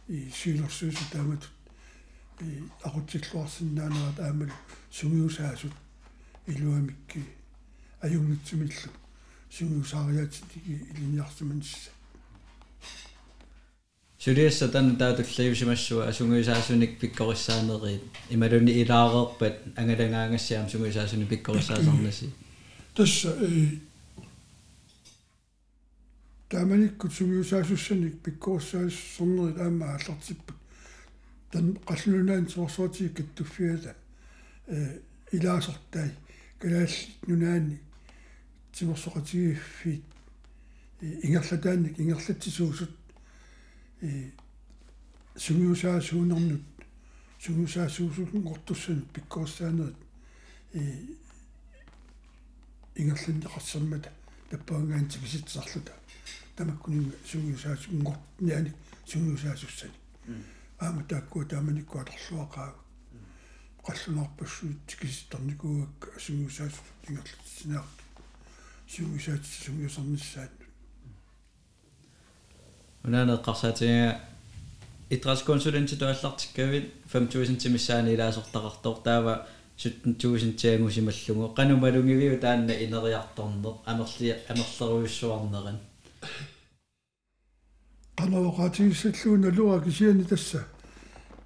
и 0.09 0.31
силерсуусу 0.31 1.05
тааматут 1.11 1.51
и 2.41 2.63
aqutsilluarsinnaaneraat 2.87 4.19
aamal 4.27 4.51
sumiusaasut 4.91 5.75
илуамикки 6.47 7.23
аюнгитсумиллу 8.05 8.91
суmiusaaриатитики 9.51 10.75
илиниарсуманисса 10.91 11.91
сулиасса 14.19 14.69
тан 14.69 14.97
таатуллаюсимассуа 14.97 16.09
асунгуисаасуник 16.09 16.99
пиккориссаанериит 17.01 18.03
ималуни 18.31 18.73
илаарерпат 18.83 19.55
ангалангаагассаам 19.77 20.69
сунгуисаасуни 20.69 21.25
пиккориссаасарнаси 21.25 22.31
тасса 22.95 23.31
э 23.41 23.92
тааманиккут 26.53 27.13
суmiusaasussaник 27.15 28.21
пиккориссаассорнерит 28.25 29.59
аама 29.59 29.87
ааллартиппут 29.95 30.57
тан 31.51 31.79
қаллунаан 31.89 32.47
соорсуатиг 32.47 33.17
каттуффиала 33.17 33.95
э 34.67 35.01
илаасортай 35.33 36.11
галааллит 36.61 37.09
нунаани 37.27 37.81
тимерсоқатигиффит 38.75 40.03
ингерлатааник 41.01 41.99
ингерлатсисуусут 41.99 42.95
э 44.03 44.31
сунгиусаасуунернут 45.45 46.65
сунгиусаасуусут 47.41 48.29
ортуссанут 48.53 49.11
пиккорсаанерит 49.15 49.97
э 50.75 50.81
ингерланнеқарсаммата 52.95 54.11
таппаангаан 54.51 55.09
тикиситсарлута 55.09 56.02
тамаккунинга 56.57 57.17
сунгиусаасунгор 57.31 58.17
нианик 58.41 58.75
сунгиусаасуссани 59.07 59.97
аама 60.79 61.03
тааккуа 61.05 61.45
тааманикку 61.45 61.99
аторлуақаа 61.99 62.75
қаллунарпассуут 63.87 64.79
тикиситторникуугакка 64.87 66.21
сунгиусаасут 66.21 66.87
ингерлатсинаарту 67.09 68.03
сунгиусаат 68.89 69.45
сунгиусарниссаат 69.65 70.53
унаанеққарсаатига 73.05 74.21
итрасkonsulentti 75.11 75.97
туаллартиккавит 75.97 76.87
5000 77.13 77.57
тимиссаани 77.63 78.15
илаасортақартор 78.15 79.03
таава 79.03 79.47
17000 79.77 80.57
тиангусималлугу 80.61 81.55
qanumалугивиу 81.59 82.39
таанна 82.41 82.73
инериарторнеқ 82.85 83.77
амерли 83.93 84.31
амерлеруйуссуарнеран 84.49 85.79
qanavaqaatigissalluuna 88.17 89.49
luga 89.57 89.81
kisiani 89.85 90.25
tassa 90.25 90.61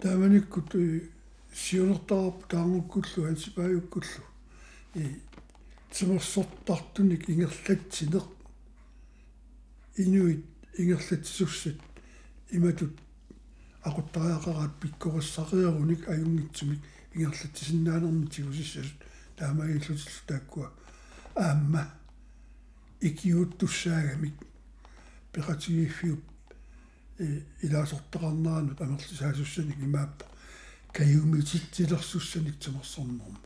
taamanikkut 0.00 0.70
сиунертарп 1.62 2.48
таангуккуллу 2.48 3.28
ансипааюккуллу 3.28 4.22
и 4.94 5.04
тимерсортартуник 5.94 7.28
ингерлатсинеқ 7.32 8.26
инуит 9.96 10.44
ингерлатсуссат 10.78 11.78
иматут 12.50 12.94
aquttariaqaraat 13.88 14.72
pikkorassariarunik 14.80 16.02
ajungitsumik 16.12 16.80
ингерлатсиннаанерми 17.14 18.26
тигусиссасут 18.34 18.98
таамагиллутиллу 19.36 20.26
тааккуа 20.26 20.68
аамма 21.34 21.82
икиуттуссаагамик 25.36 25.44
пеқатигииффиуп 25.88 26.20
э 27.18 27.42
илаасортеқарнаанут 27.62 28.80
амерлисаасуссаник 28.80 29.78
имааппа 29.78 30.24
каюмититсилерсуссаник 30.92 32.58
тимерсорнерма 32.58 33.38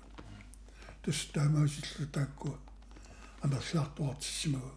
тус 1.02 1.26
таамаусиллу 1.32 2.06
тааккуа 2.12 2.58
амерлаартуартиссимагу 3.42 4.72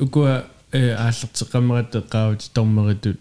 ukua 0.00 0.46
э 0.72 0.94
ааллертеққамерат 0.94 1.94
эққаавит 1.94 2.50
тормеритут 2.54 3.20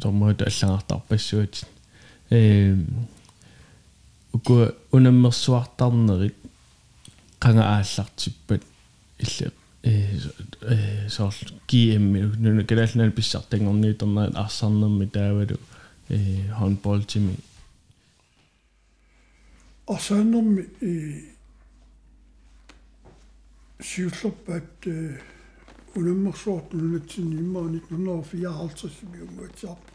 тормериту 0.00 0.44
аллагартарпассуат 0.44 1.66
э 2.30 2.76
ukua 4.32 4.74
унаммерсуартарнерит 4.92 6.36
qanga 7.38 7.62
ааллартиппат 7.76 8.62
илля 9.18 9.50
э 9.82 10.18
э 10.62 11.08
соор 11.08 11.34
GM 11.68 12.36
нуна 12.38 12.64
калаалнал 12.64 13.10
писсартангорниитернаат 13.12 14.36
арсарнерми 14.36 15.06
таавалу 15.06 15.58
э 16.08 16.48
handball 16.58 17.04
тими 17.04 17.36
орсаанерми 19.86 20.62
и 20.80 21.34
сиуллерпаат 23.80 24.86
э 24.86 25.20
унаммерсуартунатсини 25.94 27.36
иммаанит 27.40 27.84
1954 27.90 28.92
миунгуатсаарпу 29.12 29.92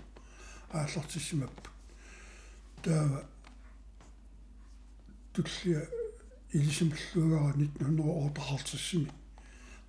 ааллартиссимаппу 0.71 1.69
таава 2.83 3.23
туллиа 5.33 5.81
илисимллугара 6.53 7.53
1948 7.57 9.07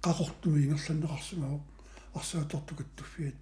qaqortumi 0.03 0.59
ingerlanneqarsimao 0.65 1.61
арсааторту 2.15 2.75
каттуффиат 2.77 3.37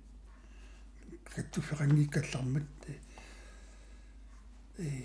каттуфферангиккаллармат 1.34 2.68
э 4.78 5.02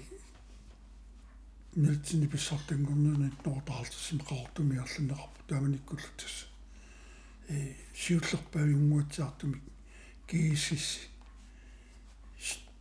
нэлтсини 1.75 2.27
писсартангорнуна 2.27 3.31
ноортаартсим 3.45 4.19
qaqortumi 4.29 4.75
ерланнеқарпу 4.83 5.39
тааманиккуллутас 5.47 6.35
э 7.49 7.75
сиуллерпавингуатсаартумик 8.01 9.63
киисис 10.27 10.87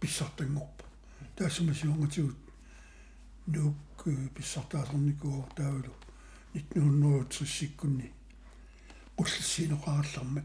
писсартангорпу 0.00 0.84
таасума 1.36 1.74
сионгатигут 1.74 2.36
таавалу 5.56 5.94
1930-сиккунни 6.54 8.12
уллиссинеқараллармат 9.16 10.44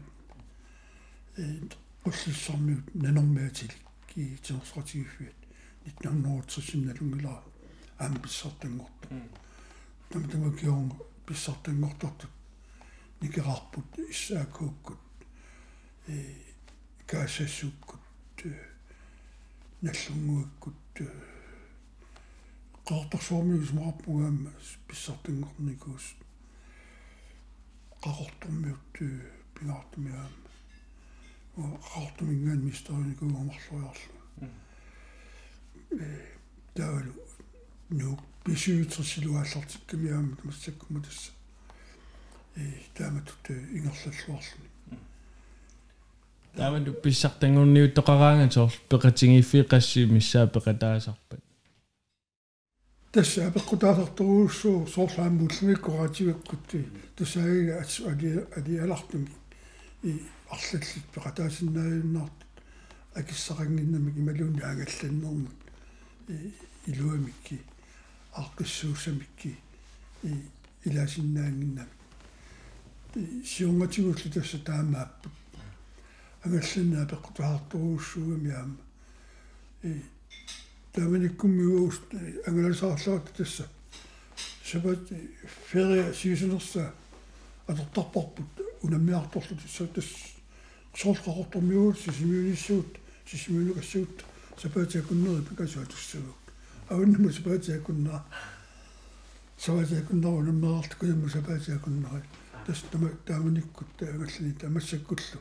э 1.36 1.60
уллиссармиут 2.04 2.94
нанормаатилик 2.94 3.82
ки 4.08 4.38
тиорсратигиффиат 4.42 5.34
1930-синналунгилаа 5.86 7.42
аам 7.98 8.14
писсартангорту 8.22 9.08
тамтама 10.10 10.56
киорн 10.56 10.92
писсартангортортут 11.26 12.30
никерарпут 13.20 13.98
иссаакууккут 13.98 14.98
э 16.06 16.34
каасассуккут 17.06 18.00
наллунгуаккут 19.82 20.74
qaartarsuarmius 22.88 23.72
marappugaamma 23.78 24.50
pissartinngornikuus 24.88 26.06
qaqortormiut 28.02 28.94
pingaartumiaamma 29.54 30.48
qaartumingaan 31.90 32.60
mistoriinikuumarluarlu 32.68 34.14
э 36.00 36.06
таавалу 36.74 37.12
нук 38.00 38.20
писиутерсилуааллартиккамиаама 38.44 40.36
тамассаккума 40.36 41.00
тасса 41.06 41.32
э 42.56 42.58
тааматут 42.94 43.44
ингерллуарлуни 43.76 44.68
таавалу 46.56 46.92
писсартангорниуттоқараанга 47.02 48.46
соор 48.54 48.72
пеқатингиффи 48.90 49.58
қасси 49.72 50.06
миссаа 50.16 50.46
пеқатаасарпат 50.54 51.47
тасса 53.12 53.46
апеккутаасарторуussuu 53.48 54.86
соорлааммуллимиккораативеккутти 54.94 56.80
тусааги 57.16 57.70
али 58.10 58.46
али 58.56 58.78
алартуми 58.84 59.30
и 60.02 60.22
арлаллит 60.50 61.06
пеқатаасиннааюннаартут 61.14 62.48
акиссақангиннамик 63.14 64.16
ималуунни 64.18 64.60
агалланнэрмут 64.60 65.58
и 66.28 66.52
илуамикки 66.86 67.60
аақкиссуусамикки 68.32 69.56
и 70.22 70.32
илаасиннаангиннами 70.84 71.88
и 73.14 73.42
сиунгатигуллу 73.42 74.30
тасса 74.34 74.58
таамааппут 74.58 75.32
агалланнаа 76.42 77.06
пеққутаартуруussуугами 77.06 78.50
аама 78.50 78.76
и 79.82 80.02
таманиккуммиуус 80.98 82.00
ангаласаарлаат 82.46 83.32
тасса 83.36 83.68
сабат 84.64 85.12
ферия 85.70 86.12
сиисунерса 86.12 86.92
атортарпарпут 87.66 88.50
унаммиарторлут 88.82 89.60
тас 89.94 90.08
соолқақортормиуут 90.94 91.98
сисимиуниссуут 92.00 92.98
сисимиунукассуут 93.30 94.24
сапаатиакуннери 94.60 95.44
пикасуатуссагу 95.44 96.34
авуннаму 96.88 97.30
сапаатиакуннаа 97.30 98.24
саваатиакуннару 99.56 100.42
наммеарту 100.42 100.96
куямму 100.98 101.28
сапаатиакуннери 101.28 102.24
тас 102.66 102.82
тама 102.90 103.10
тааманиккут 103.26 103.88
таагаллани 103.98 104.52
тамассаккуллу 104.52 105.40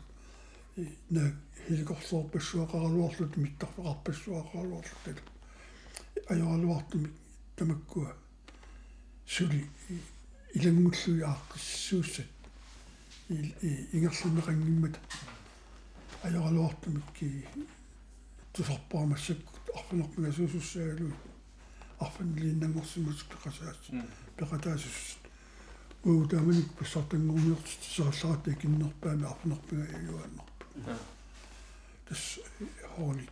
на 1.10 1.34
хиликорсоорпассуақаралуарлут 1.68 3.38
миттарфеқарпассуақаралуарлут 3.38 5.18
тала 6.26 6.44
ajorluartumi 6.44 7.10
tamakkua 7.56 8.16
suli 9.26 9.70
ilangullu 10.56 11.26
aaqqiссууссат 11.26 12.30
ингерлунеқангиммата 13.96 15.00
ajorluartumikki 16.24 17.28
тусарпаамассакку 18.54 19.54
арфинерпигасуусуссаагалуи 19.78 21.14
арфинлииннангорсимаск 22.00 23.26
пеқасаас 23.34 23.80
пеқатаасус 24.38 25.18
уу 26.06 26.26
тааманик 26.28 26.72
пассартангорниортит 26.80 27.82
саалларат 27.96 28.46
киннерпаами 28.62 29.26
арфинерпига 29.26 29.86
юааннерпа 30.12 30.98
тас 32.08 32.40
холи 32.96 33.28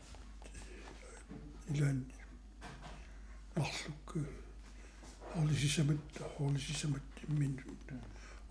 илан 1.70 2.06
арлукку 3.57 4.21
хоолисисамат 5.33 6.21
хоолисисамат 6.37 7.03
иммин 7.29 7.55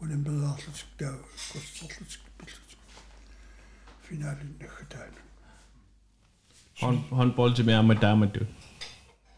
унамбераарлутик 0.01 0.89
таа 0.97 1.15
коссорлутик 1.51 2.21
пиллутик 2.38 2.79
финалин 4.07 4.55
нахтаана 4.59 5.21
Han 6.81 7.03
han 7.12 7.33
bolde 7.35 7.63
med 7.63 7.83
med 7.83 7.95
damer 8.01 8.25
du. 8.25 8.45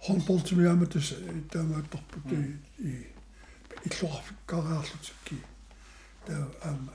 håndbold 0.08 0.48
som 0.48 0.62
jeg 0.62 0.78
med 0.78 0.88
det 0.88 1.54
der 1.54 1.64
med 1.64 1.84
doppe 1.94 2.22
det 2.30 2.60
i 2.80 2.94
i 3.86 3.90
klorfikaraарлутикки 3.90 5.38
таа 6.28 6.46
ам 6.70 6.90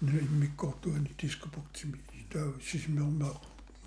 нэ 0.00 0.22
миккортуани 0.40 1.10
дископуктими 1.20 1.98
таа 2.32 2.52
сисмермаа 2.60 3.40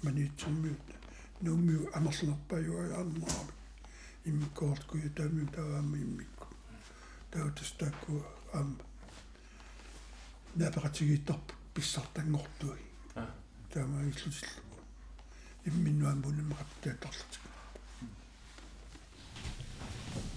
манитсиммиут 0.03 0.94
нуумиу 1.40 1.90
амерлерпаюагаарнерами 1.94 3.53
иммиккоорткуи 4.25 5.09
таами 5.16 5.46
таама 5.55 5.96
иммикку 5.96 6.49
таа 7.31 7.51
тастаакку 7.51 8.22
ам. 8.53 8.79
Наператигиттарпу 10.55 11.55
писсартангортуи 11.75 12.81
таама 13.72 14.03
иллутиллу 14.03 14.81
имминнуам 15.64 16.22
бунэммақаттаатарлутик 16.22 17.42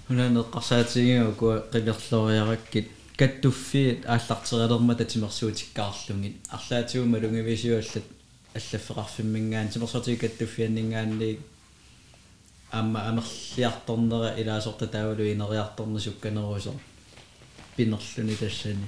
хунанеққарсаатигиу 0.08 1.36
куа 1.36 1.64
қимерлориараккит 1.72 2.92
каттуффиит 3.16 4.06
ааллартерилерма 4.06 4.96
татимерсуутиккаарлугит 4.96 6.36
арлаатигума 6.50 7.18
лунгивисуаллат 7.20 8.04
аллаффеқарфиммингаан 8.56 9.70
тимерсуутик 9.70 10.22
каттуффианнингаанни 10.22 11.40
амма 12.72 13.00
амерлиарторнера 13.10 14.36
илаасорта 14.42 14.88
таавалу 14.88 15.24
инериарторни 15.24 16.00
сукканеруусер 16.00 16.74
пинерлүни 17.76 18.36
тассани 18.36 18.88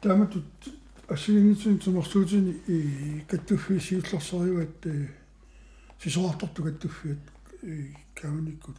тааматут 0.00 0.44
ассигинитсин 1.08 1.78
тимерсуутини 1.78 2.52
и 2.68 3.24
каттуффи 3.28 3.78
сиуллерсариуат 3.78 4.86
сисоарторту 6.02 6.62
каттуффиат 6.64 7.18
кауниккут 8.14 8.78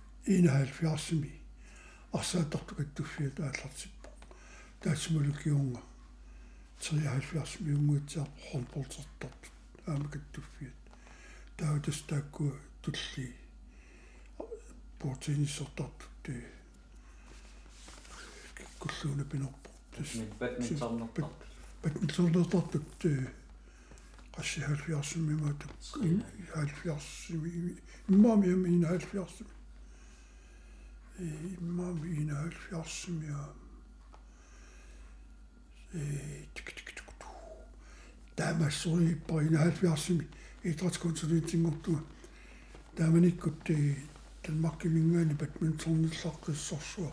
таа 0.00 0.12
э 0.12 0.16
71-ми 0.16 1.40
арсаатарту 2.12 2.74
каттуффиат 2.74 3.40
ааллартиппо 3.40 4.10
таасмулукиунга 4.80 5.82
73-ми 6.80 7.74
унгуутсиар 7.74 8.28
хорнполтертарт 8.50 9.50
аама 9.86 10.08
каттуффиат 10.08 10.74
таа 11.56 11.80
тастаакку 11.80 12.52
тулли 12.82 13.34
портиниссертарпут 14.98 16.10
ти 16.22 16.44
куллууна 18.78 19.24
пинерпо 19.24 19.70
тас 19.96 20.16
бадминтоннерпар 20.38 21.30
бадминтоннертартут 21.82 22.98
ти 22.98 23.26
qassi 24.34 24.60
70-ми 24.60 25.34
маатак 25.34 25.70
70-ми 25.80 27.76
иммаами 28.08 28.46
ямин 28.48 28.84
70-ми 28.84 29.46
иммаами 31.60 32.30
71-ми 32.30 33.26
э 35.94 36.44
тик 36.54 36.74
тик 36.76 36.94
тик 36.96 37.10
таамассури 38.36 39.14
парина 39.28 39.58
70-ми 39.58 40.26
идратсконсулентингортуга 40.64 42.02
тааманиккутти 42.96 43.96
талмаркимингаани 44.42 45.34
бадминтонниллаққиссорсуа 45.34 47.12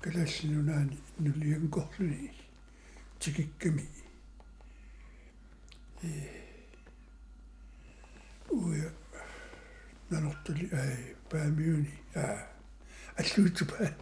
калааллинунаани 0.00 0.98
нулиангорлуни 1.18 2.32
тикикками 3.18 3.88
уя 8.50 8.92
нанортали 10.10 10.68
ай 10.72 11.16
паамиуни 11.30 11.92
аа 12.14 12.46
аллуутупаа 13.16 13.94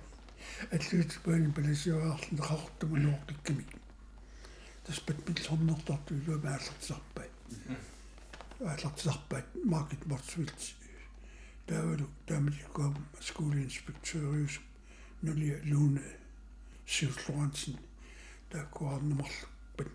аллуутупаани 0.70 1.52
паласиуаарлу 1.52 2.38
қартугу 2.38 2.96
нуортикками 2.96 3.66
таспат 4.86 5.18
миллорнертарту 5.28 6.14
илуама 6.14 6.50
ааллартисарпай 6.54 7.28
ааллартисарпаат 8.60 9.46
маркет 9.64 10.06
мортсвилт 10.06 10.60
таавалу 11.66 12.08
таамаликкуам 12.26 12.94
скуулинспектørius 13.20 14.60
нули 15.22 15.60
луне 15.64 16.02
сиуллорансин 16.86 17.76
тааккуарнамарлу 18.50 19.48
пат 19.76 19.88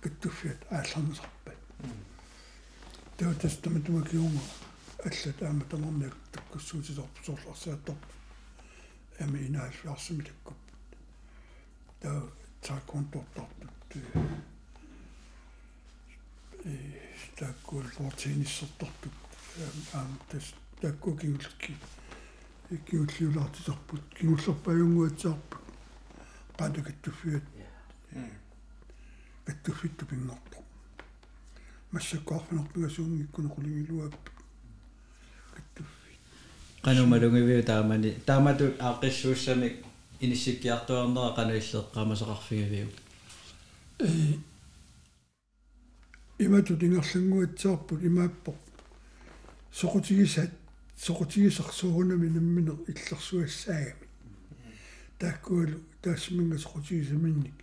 миллорнертарту 0.00 0.08
каттуффиат 0.08 0.66
аалларнисарпат 0.70 1.56
таа 3.18 3.34
тастаматумакиунга 3.34 4.40
алла 5.04 5.32
таама 5.38 5.64
тамарниак 5.64 6.16
таккуссуутисорпу 6.32 7.24
соорларсааттарпу 7.24 8.06
ами 9.18 9.46
инаалфиарсими 9.46 10.22
таккуп 10.22 10.56
таа 12.00 12.22
тааккуунтортартут 12.62 13.70
э 16.64 16.76
таккуул 17.36 17.82
фортиниссертартут 17.82 19.12
аам 19.92 20.18
тас 20.30 20.54
такку 20.80 21.16
киулки 21.16 21.76
киуллиулаартисарпут 22.86 24.02
киуллерпаюнгуатсаарпут 24.18 25.60
qaadakattufiat 26.56 27.42
каттуффитту 29.50 30.06
пингорто 30.06 30.56
массаккуарфинерпигасуунгиккунеқулигилуап 31.92 34.14
каттуффи 35.54 36.12
qanumалунгивиу 36.82 37.62
таамани 37.64 38.12
таамату 38.26 38.74
аақиссууссамик 38.78 39.84
иниссиккиартуарнера 40.20 41.34
канаиллеққамасеқарфигавиу 41.36 42.88
э 43.98 44.34
имату 46.38 46.76
тингерлангуатсаарпут 46.76 48.04
имааппо 48.04 48.54
соqutigisat 49.72 50.50
soqutigisarsuunami 51.04 52.28
namminer 52.36 52.76
иллерсуассаагами 52.90 54.06
тааккуалу 55.18 55.78
таассминга 56.02 56.58
соqutigisаминник 56.58 57.54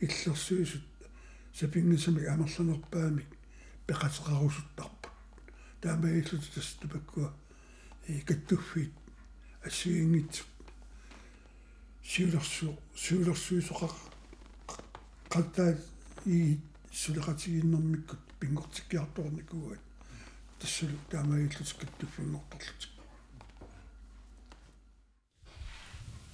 иллерсуисут 0.00 0.82
сапингисами 1.54 2.24
амерланерпаамик 2.24 3.26
пеқатеқарусуттарпут 3.86 5.12
таамаиллут 5.80 6.44
тас 6.54 6.76
тупаккуа 6.80 7.32
и 8.08 8.20
каттуффит 8.20 8.92
ассуингитсу 9.64 10.44
сиулерсу 12.02 12.78
сиулерсуисоқақ 12.96 13.94
qattaa 15.32 15.76
i 16.26 16.58
сулеқатигиннэрмиккут 16.92 18.20
пингортиккиарторникуат 18.40 19.80
тассулу 20.60 20.98
таамаиллутиккаттуффингорторлутик 21.10 22.90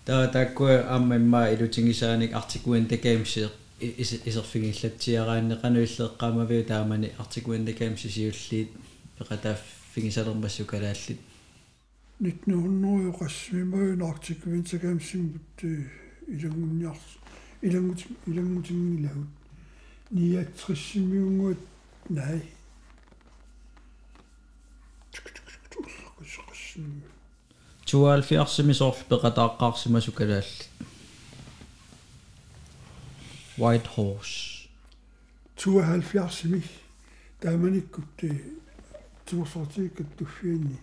таа 0.05 0.29
таккуа 0.29 0.87
аммамма 0.97 1.51
илутингисааник 1.55 2.35
артикуэн 2.35 2.87
такаамсеэ 3.79 4.19
исерфигиллатсиарааннеқануиллеэққамавиу 4.29 6.65
таамани 6.65 7.13
артикуэн 7.19 7.67
такаамси 7.67 8.09
сиуллиит 8.09 8.71
пеқатааффигисалермассу 9.19 10.65
калааллит 10.65 11.21
1900-оқассимимаюнартик 12.21 14.47
винтагамсимбут 14.47 15.63
илангунниарс 16.27 17.19
илангут 17.63 18.07
илангутингилагут 18.27 19.29
ниатриссимиунгуат 20.11 21.59
най 22.09 22.43
чукчукчукчуккусоқассими 25.13 27.03
72 27.87 28.75
сорл 28.75 28.97
пеқатааққарсимасу 29.09 30.13
калааллит 30.13 30.69
White 33.59 33.89
Horse. 33.97 34.69
72-ми 35.57 36.63
тааманиккут 37.41 38.05
туусортиккат 39.27 40.17
туффиинни 40.17 40.79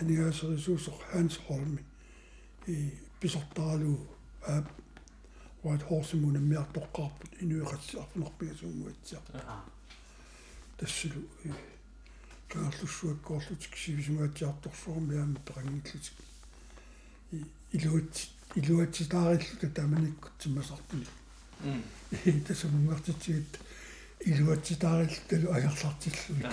анигаасерисуусоқ 0.00 0.98
Hans 1.12 1.34
Holmi 1.48 1.82
и 2.68 2.90
писортаралу 3.20 4.06
аа 4.46 4.64
White 5.64 5.86
Horse 5.88 6.14
мунаммиартоққарпут 6.14 7.30
инуиқатсиарпунарпигасуунгуатсиар 7.42 9.22
тассулу 10.78 11.22
каарлуссуаккоорлутик 12.48 13.76
сивисугаатсиарторсуарми 13.76 15.16
аама 15.18 15.40
перангиллутик 15.46 16.14
и 17.32 17.44
илуат 17.72 18.14
илуатситаариллута 18.54 19.68
тааманиккут 19.70 20.32
тиммасартуни 21.60 21.82
и 22.24 22.40
тасамунгартитсигит 22.40 23.58
илуатситаариллуталу 24.20 25.52
агерлартиллуи 25.52 26.46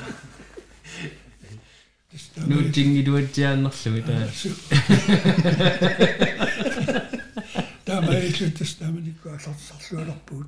нуутингилуатсиааннерлуи 2.47 4.01
таа 4.01 4.21
таамаиллутас 7.85 8.75
тааманикку 8.75 9.29
аллартсарлуалерпуут 9.29 10.47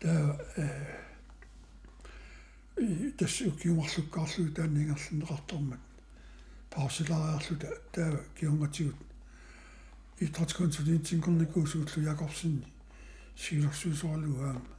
таа 0.00 0.38
э 0.56 0.68
тас 3.18 3.40
укиумарлуккаарлуи 3.40 4.50
тааннингерлунеқартормат 4.56 5.80
паусилариарлута 6.70 7.70
таа 7.92 8.20
киунгатигут 8.38 9.08
идrætskonsulatinkornikуусуутлу 10.20 12.02
якорсинни 12.02 12.66
сиилэрсуусуарлуаама 13.42 14.72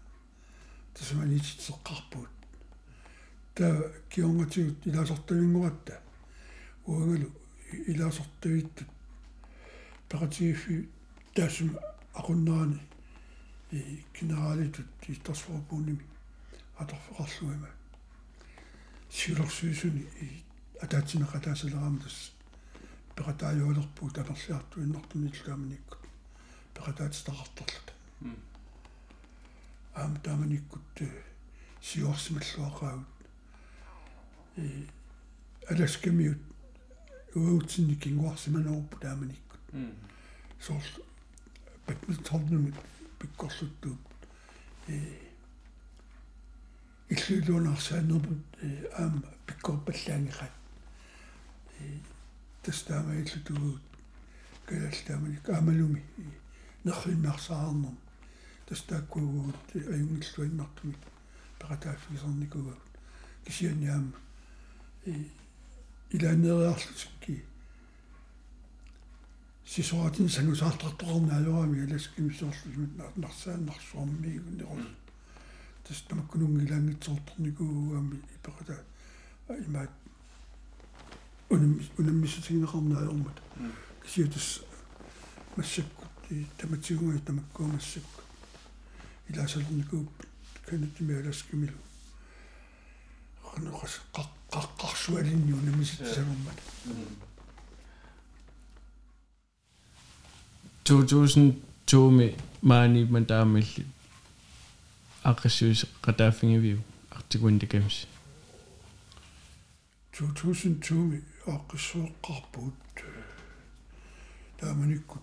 тасманититсеққарпуут 0.96 2.34
таа 3.56 3.76
киунгатигут 4.12 4.88
илаасортавингуратта 4.88 6.02
уангалу 6.86 7.30
илаасортавиттут 7.92 8.90
пеқатигиффи 10.10 10.90
таасум 11.36 11.72
aqunnaani 12.20 12.80
i 13.72 14.04
кинералитут 14.14 14.88
иттарсуарпууними 15.08 16.06
аторфеқарлуима 16.78 17.70
сиулерсуисуни 19.12 20.06
и 20.22 20.44
атаатсинеқа 20.82 21.40
таасалераама 21.40 22.00
тасса 22.00 22.32
пеқатаажуалерпуу 23.16 24.10
танерлиарту 24.10 24.82
иннартуниллуаманиккут 24.82 26.00
пеқатаатитақарторлута 26.74 27.89
аам 29.96 30.16
тааманиккут 30.24 31.02
сиуарсималлуақаавут 31.82 33.08
и 34.58 34.88
аласкамиут 35.70 36.42
уаутсинни 37.36 37.96
кингуарсиманеруппу 37.96 38.98
тааманиккут 39.00 39.60
соор 40.60 40.84
бэтмитторнумит 41.88 42.76
пиккорлуттуут 43.20 44.00
э 44.88 45.18
иллуилуунаарсаанерпут 47.10 48.44
э 48.62 48.90
аама 48.98 49.30
пиккорпаллаангиқат 49.48 50.54
э 51.80 52.00
тастаамаиллутугуут 52.64 53.82
калалтааманик 54.66 55.50
аамалуми 55.50 56.04
нерриннарсаарнер 56.84 57.96
тастааккуугуут 58.70 59.56
аюнгиллуиннартуми 59.74 60.96
пеқатааффигисерникугуут 61.60 62.84
кисианиаама 63.46 64.14
э 65.06 65.14
илаанериарлутикки 66.12 67.46
сисуатин 69.66 70.30
санусаартартоқарнаалуарами 70.30 71.86
аласкимисоорлусмит 71.86 72.92
нарсааннарсуармигуннерус 73.16 74.88
тастамаккунунгилаангитсоорторникууами 75.88 78.18
ипеқата 78.36 78.76
имаат 79.68 79.92
унаммис 81.50 81.88
унаммисутигинеқарнаалуармат 81.98 83.38
кисиутус 84.04 84.62
массаккут 85.56 86.10
и 86.30 86.46
таматсигунга 86.58 87.20
тамаккуамассакку 89.30 89.34
илаасалерникууп 89.34 90.10
канатими 90.66 91.14
аласкимилу 91.20 91.78
qanqas 93.44 93.94
qaqqarsualinni 94.52 95.54
unammisitsagummat 95.54 96.58
2002 100.86 102.10
ми 102.10 102.36
маани 102.62 103.06
мантаамилли. 103.06 103.86
Аққиссуис 105.24 105.86
қатааффингивиу 106.02 106.80
артикуиндикамси 107.12 108.08
2002 110.14 111.22
аққиссуэққарпут 111.46 112.74
тааманиккут 114.60 115.22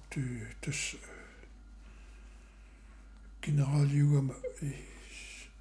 тас 0.61 0.81
генералиугама 3.47 4.35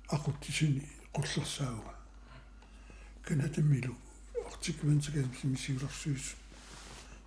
ақуттисуни 0.10 0.82
қуллерсаауга 1.14 1.94
канатамилу 3.24 3.96
артикуинтигамси 4.52 5.48
мисиулерсуис 5.48 6.36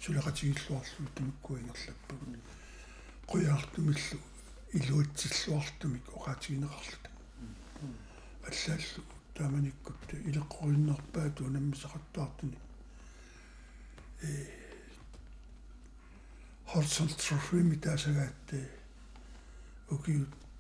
сулеқатигиллуарлу 0.01 1.07
тамаккуингерлаппу 1.15 2.15
қуяартумиллу 3.31 4.19
илуатсиллуартумик 4.73 6.05
оқаатигинеқарлута 6.17 7.11
аллааллу 8.49 9.05
тааманиккут 9.35 10.11
илеққориннарпаату 10.29 11.47
наммисақаттаартуни 11.55 12.59
э 14.23 14.47
хорсон 16.67 17.09
трофими 17.09 17.77
таасагаатте 17.77 18.69
укиут 19.91 20.29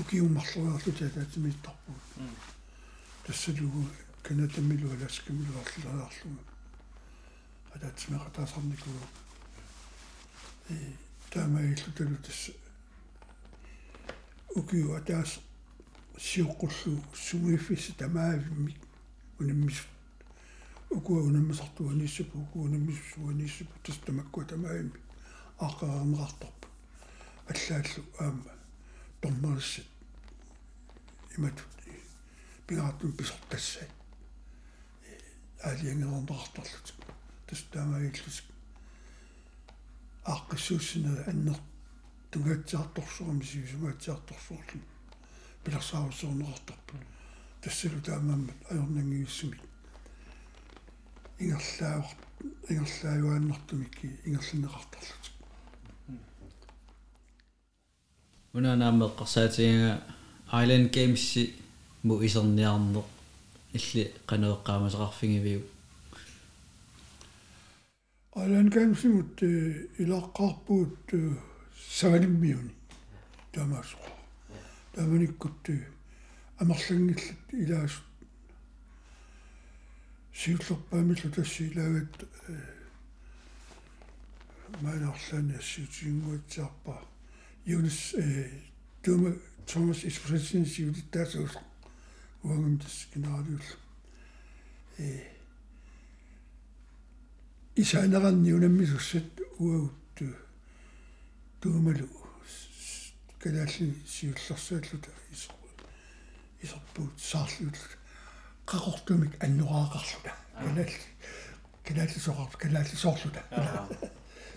ukiummarluarlu 0.00 0.92
taataatimiittarpuut 0.98 2.02
тассалугу 3.26 3.82
канатамилу 4.22 4.90
аласкамилу 4.94 5.52
арлаарлугу 5.62 6.42
атаатсимеқатаасарникугу 7.74 9.06
э 10.70 10.74
таамаиллуталу 11.30 12.16
тасса 12.26 12.52
укиу 14.54 14.94
атаас 14.94 15.40
сиоққуллу 16.16 17.02
сумуиффисса 17.14 17.92
тамаавиммик 17.98 18.80
униммис 19.38 19.78
укуа 20.90 21.22
унаммасартуа 21.22 21.92
ниссапу 21.92 22.38
укуа 22.38 22.62
унаммиссуа 22.62 23.32
ниссапу 23.32 23.72
тас 23.82 23.96
тамаккуа 24.06 24.44
тамаавиммик 24.44 25.00
ааққарнеқарторпу 25.58 26.66
аллааллу 27.50 28.04
аама 28.18 28.57
тормерсит 29.20 29.86
иматут 31.36 31.66
пигаартун 32.66 33.12
писортассай 33.12 33.88
аалиангернеқарторлут 35.62 36.94
тас 37.46 37.62
таамаиллус 37.72 38.42
ааққиссууссина 40.24 41.24
аннер 41.30 41.58
тугаатсаарторсуарми 42.30 43.44
сиусугаатсаарторсуурлу 43.50 44.80
пиларсаарусуурнеқарторпу 45.64 46.96
тассалу 47.62 48.00
таамааммат 48.00 48.58
ajornangiussumik 48.70 49.62
ингерлаавар 51.38 52.16
ингерлаавааннартумикки 52.68 54.06
ингерлинеқартарлут 54.26 55.27
унанааммеққарсаатига 58.58 60.02
Island 60.52 60.90
Games 60.96 61.24
му 62.02 62.14
исерниарнеқ 62.26 63.06
илли 63.76 64.04
канеэққаамасеқарфигивиу 64.28 65.62
Island 68.44 68.70
Games-имут 68.76 69.34
илааққарпуут 70.02 71.06
савалиммиуни 71.98 72.74
таамаасуа 73.52 74.10
тааманиккут 74.94 75.64
амерлангиллат 76.60 77.42
илаас 77.62 77.94
сиуллерпаамиллу 80.40 81.30
тассиилаагат 81.36 82.16
маанарлаани 84.82 85.54
ассиутингуатсаарпаа 85.60 87.02
юнис 87.68 88.14
э 88.14 88.50
тума 89.02 89.30
Thomas 89.66 90.02
Expression 90.08 90.64
сиулиттаасуус 90.64 91.52
уангам 92.42 92.78
тас 92.78 93.06
генералиул 93.14 93.60
э 94.98 95.20
исаанеранни 97.76 98.52
унаммисуссат 98.52 99.40
уагутту 99.58 100.34
туумалу 101.60 102.08
калаалли 103.38 103.94
сиуллерсааллута 104.06 105.10
исо 105.32 105.52
исерпуут 106.62 107.20
саарлуут 107.20 107.76
qaqortumik 108.66 109.32
annuqaaqarluta 109.44 110.32
kalaалли 110.64 110.96
калаалли 111.84 112.18
соқар 112.26 112.56
калаалли 112.62 112.96
соорлута 113.04 113.42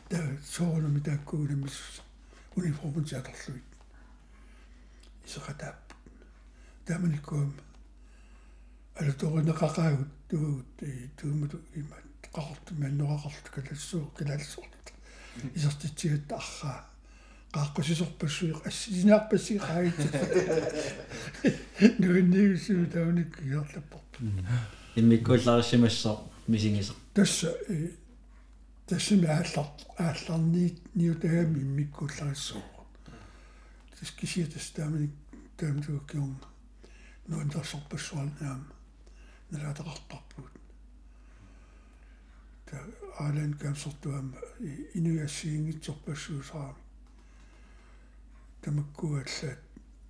та 0.10 0.18
соорнами 0.56 1.00
тааккуунаммиссус 1.00 2.11
униформун 2.56 3.06
саатарлуит 3.08 3.64
исеқатаап 5.26 5.80
тааманиккуам 6.86 7.54
алуторинеқақаагут 9.00 10.12
тугут 10.30 10.66
туумату 11.18 11.58
имат 11.76 12.04
qaqortumi 12.36 12.86
annuqaqarlut 12.90 13.48
калассуу 13.56 14.06
калаалсуорт 14.18 14.86
исертитсигатта 15.56 16.36
арраа 16.36 16.86
qaaqqusisorpassuiq 17.54 18.60
assinaarpassi 18.70 19.60
qaagit 19.68 20.00
нуинниусуу 22.00 22.86
тауник 22.94 23.32
иерлаппорт 23.44 24.12
иммиккуулларисимассаа 24.96 26.16
мисингисеқ 26.48 26.98
тасса 27.14 27.50
тассами 28.92 29.26
ааллар 29.26 29.68
аалларниит 29.98 30.78
ниутагами 30.96 31.60
иммиккууллариссуу 31.60 32.62
тас 33.98 34.12
кисия 34.12 34.46
тас 34.48 34.70
тааманик 34.76 35.14
таамтууккиорн 35.56 36.36
нуантерсорпассуал 37.28 38.30
наам 38.42 38.68
налаатеқартарпут 39.52 40.52
та 42.66 42.84
аалан 43.18 43.54
камсортуам 43.54 44.36
инуяссиингитсорпассуусаа 44.98 46.76
тамаккуаллаат 48.62 49.60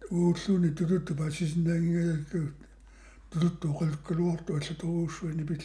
ууллууни 0.10 0.72
тулутту 0.80 1.14
пассисиннаангигалаккуут 1.22 2.58
тулутту 3.30 3.66
оқалуккалуарту 3.74 4.56
аллатуруусsuani 4.56 5.44
пил 5.50 5.64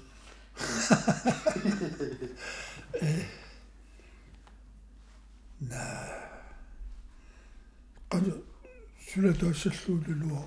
на 5.60 5.82
qanu 8.10 8.32
sula 9.08 9.32
taassallуулulua 9.32 10.42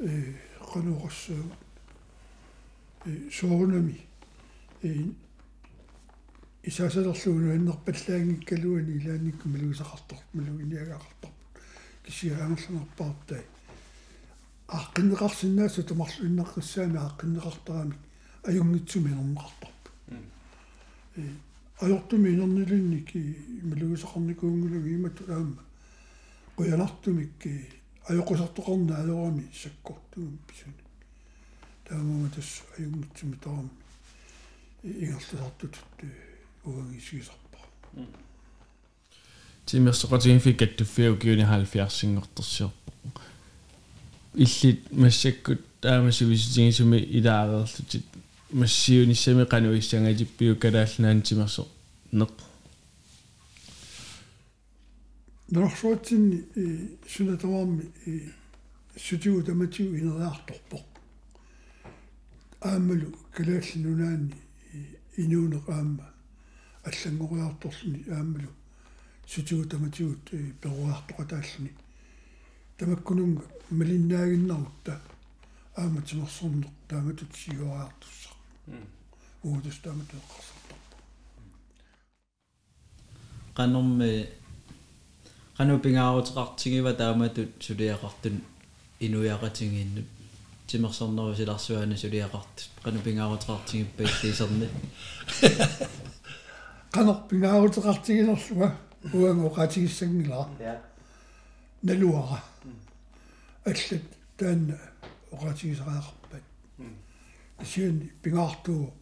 э 0.00 0.34
qanuqassuu 0.72 1.46
э 3.06 3.30
соорунами 3.30 4.00
э 4.82 5.06
исаасалерлууну 6.64 7.52
аннерпаллаангиккалуани 7.54 8.92
илааникку 8.98 9.48
малуисақартор 9.48 10.18
малуиниагаақартор 10.32 11.30
кисиаангерланерпаартай 12.04 13.44
ааққиннеқарсинаасу 14.77 15.83
тумарлу 15.83 16.25
иннеққиссаами 16.29 16.97
ааққиннеқартарами 17.05 17.95
аюнгитсуми 18.43 19.09
нэрмеқартарпу 19.09 19.89
э 21.17 21.21
ajortumi 21.81 22.29
inernilinnikki 22.35 23.21
малуисақарникуунгулуги 23.69 24.89
имату 24.95 25.23
аама 25.29 25.63
қуянартумикки 26.57 27.51
ajоқусартоқарна 28.09 28.93
алорами 29.01 29.45
саккортугум 29.61 30.37
писуни 30.47 30.83
таамама 31.87 32.29
тас 32.35 32.63
аюнгитсуми 32.77 33.35
тарами 33.43 33.69
ингерласартут 34.83 35.75
уангисигисарпа 36.65 37.59
тимерсоқатигин 39.65 40.39
фикаттуффиу 40.39 41.17
киуни 41.17 41.43
70-сингорторсиорпо 41.43 42.78
иллит 44.33 44.91
массаккут 44.91 45.61
таамасивиситигисуми 45.81 46.97
илаарерлутит 46.97 48.05
массиуниссами 48.51 49.45
кануиссангатиппиу 49.45 50.55
калааллаан 50.55 51.21
тимерсо 51.21 51.67
неқ 52.11 52.31
норсуатсинни 55.51 56.45
и 56.55 56.97
сунатаварми 57.07 57.91
и 58.05 58.29
сутигу 58.97 59.43
таматигу 59.43 59.95
инериарторпоқ 59.95 60.85
аамалу 62.61 63.15
калааллинунаани 63.33 64.33
инуунеқ 65.17 65.69
аама 65.69 66.13
аллангориарторлуни 66.83 68.05
аамалу 68.09 68.49
сутигу 69.27 69.65
таматигут 69.65 70.29
перуаартоқатааллуни 70.61 71.71
тамаккунунга 72.77 73.43
малиннаагиннарутта 73.78 74.94
ааматимерсорнеқ 75.82 76.74
тааматут 76.90 77.32
сигуаартуссақ 77.42 78.36
уутус 79.48 79.78
таамат 79.84 80.10
эққарсартар 80.18 80.80
qannermi 83.56 84.10
qanupingaaruteqartigива 85.58 86.92
taamatut 87.02 87.52
suliaqartun 87.66 88.36
inuiaqatingiinnut 89.06 90.08
тимерсорнеру 90.68 91.34
силарсуаана 91.40 91.96
сулиақартут 92.02 92.70
qanupingaaruteqartigippa 92.84 94.02
иллисерни 94.08 94.68
qanорпингаарутеқартигилерлуга 96.94 98.68
уангоқатигиссангилаа 99.18 100.46
налуара 101.88 102.38
аллат 103.71 104.05
таанна 104.37 104.77
оқатигисараақарпат 105.31 106.45
исиани 107.63 108.11
пингаартуу 108.23 108.93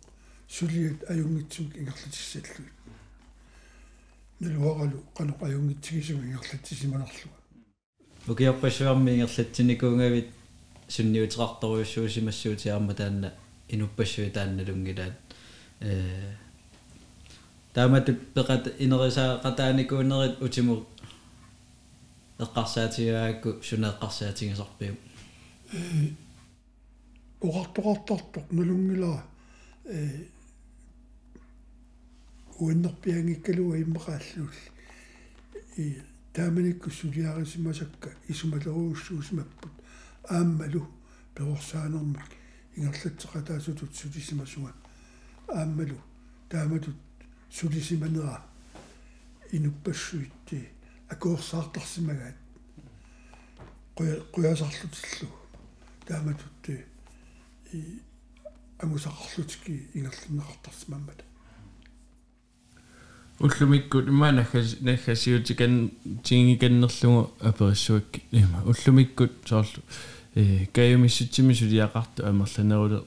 сулиат 0.55 0.99
аюнгитсук 1.11 1.71
ингерлатиссаллуит 1.79 2.75
налуаралу 4.39 4.97
qanoq 5.17 5.39
аюнгитсигисуг 5.47 6.19
ингерлатисиманерлуга 6.25 7.37
укиорпассуарми 8.27 9.11
ингерлатсиникуунгавит 9.11 10.27
сунниутерарторуйуссуусимассуутиарма 10.87 12.93
таанна 12.93 13.33
инуппассуи 13.69 14.29
таанналунгилаат. 14.29 15.13
Э 15.81 16.33
тааматут 17.73 18.33
пеқат 18.33 18.73
инерисаа 18.79 19.41
қатааникуунерит 19.43 20.41
утиму 20.41 20.85
эққарсаатигаакку 22.43 23.49
сунеэққарсаатигисарпиу 23.67 24.95
уqartoqartartoq 27.41 28.47
налунгилаа 28.51 29.23
э 29.85 30.25
уиннерпиангиккалуа 32.59 33.75
иммақааллуул 33.83 34.55
и 35.77 36.01
тааманикку 36.33 36.89
сулиарисимасакка 36.89 38.09
исумалеруussуусимаппут 38.27 39.71
ааммалу 40.29 40.87
перорсаанермик 41.35 42.29
ингерлатсеқатаасутут 42.75 43.95
сулисимасуга 43.95 44.73
ааммалу 45.47 45.97
тааматут 46.49 46.95
сулисиманера 47.51 48.43
инуппассуитти 49.51 50.69
акуорсаартарсимагаат 51.09 52.35
қуя 53.95 54.21
қуясарлутиллу 54.33 55.29
тааматутти 56.05 56.85
и 57.73 58.01
амусақарлутики 58.79 59.89
ингерлиннеқартарсимаммата 59.93 61.23
уллумиккут 63.39 64.07
има 64.07 64.31
нахас 64.31 64.77
нахасиутикан 64.81 65.91
тингиканнерлугу 66.23 67.31
апериссуакки 67.39 68.23
има 68.31 68.63
уллумиккут 68.65 69.31
соорлу 69.45 69.81
э 70.35 70.65
каюмиссутсими 70.73 71.53
сулиақарту 71.53 72.25
амерланеруле 72.25 73.03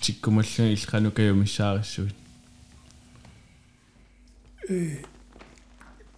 тиккумаллуги 0.00 0.74
иллқану 0.74 1.10
каюмиссаариссуит 1.12 2.14
э 4.68 5.02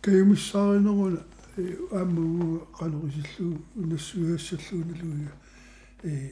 каймиссааринеруна 0.03 1.25
ааммагу 1.93 2.67
канорисиллу 2.79 3.61
унассуяассаллууналуига 3.75 5.33
э 6.03 6.31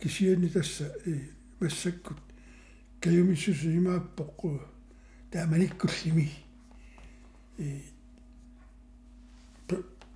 кисиани 0.00 0.48
тасса 0.48 0.92
э 1.04 1.20
массаккут. 1.60 2.16
Каюмиссусу 3.00 3.68
имааппоққу 3.76 4.60
тааманиккуллими. 5.30 6.30
Э 7.58 7.80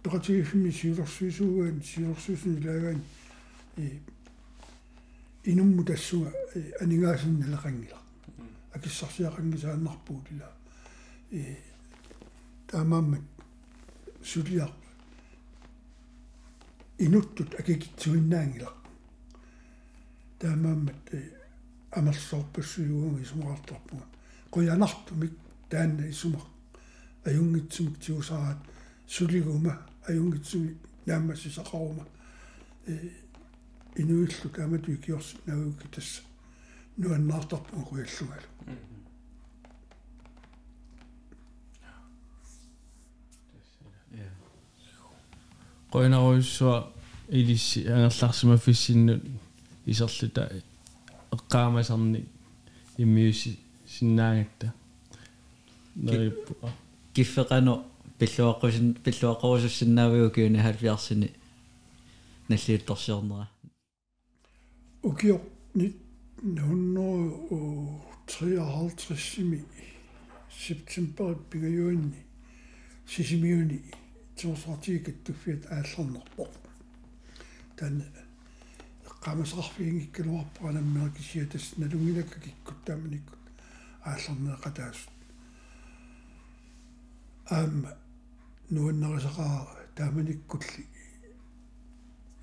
пекатигиффими 0.03 0.71
сиулерсуисуугаан 0.71 1.83
сиулерсуусни 1.83 2.67
лагаан 2.67 3.03
э 3.77 3.99
инумму 5.45 5.85
тассуга 5.85 6.33
анигаасинналеқангила 6.81 7.99
акиссарсиақангисааннарпуулила 8.73 10.53
э 11.31 11.57
таамааммат 12.71 13.23
сулиар 14.23 14.73
инуттут 16.99 17.55
акикитсуиннаангила 17.61 18.73
таамааммат 20.39 21.15
э 21.15 21.21
амерлсоорпассуйуунги 21.91 23.25
сумаартарпуга 23.25 24.05
қуянартумик 24.53 25.33
таанна 25.69 26.09
исумақ 26.11 26.47
аюнгитсумик 27.25 27.99
тиусараат 27.99 28.59
сулигума 29.09 29.79
аюнгитсуми 30.07 30.77
нааммассисақарума 31.07 32.07
э 32.87 33.11
инуиллу 33.97 34.49
таамату 34.55 34.97
киорс 34.97 35.35
науки 35.47 35.87
тасса 35.95 36.23
нуаннаартарпуга 36.97 38.07
куяллугалу 45.91 46.41
qoinaruissua 46.41 46.93
ilissi 47.29 47.87
angерларсимаффиссиннут 47.89 49.23
исерлута 49.87 50.63
эққаамасарни 51.33 52.25
иммиусси 52.99 53.59
синнаагатта 53.87 54.73
нериппуа 55.97 56.71
киффеқано 57.15 57.85
пиллуаққусин 58.19 58.99
пиллуаққорусуссиннаавиу 59.05 60.31
киуни 60.31 60.59
70-сини 60.59 61.31
наллиутторсиорнера 62.49 63.49
укиор 65.03 65.41
нит 65.75 65.97
нунно 66.43 68.01
53-сими 68.27 69.65
септембер 70.51 71.37
пигаюинни 71.51 72.25
сисимиуни 73.09 73.83
тиорсартигикаттуффиат 74.41 75.63
аалларнерпо 75.77 76.45
тан 77.77 77.95
qamасеқарфиингиккалуарпаранаммеркисиатас 79.25 81.65
налунгилакка 81.81 82.39
киккуттааманиккут 82.45 83.43
аалларнеқатаас 84.11 85.01
аама 87.57 87.91
нуаннерисақаа 88.71 89.67
тааманиккулли 89.97 90.85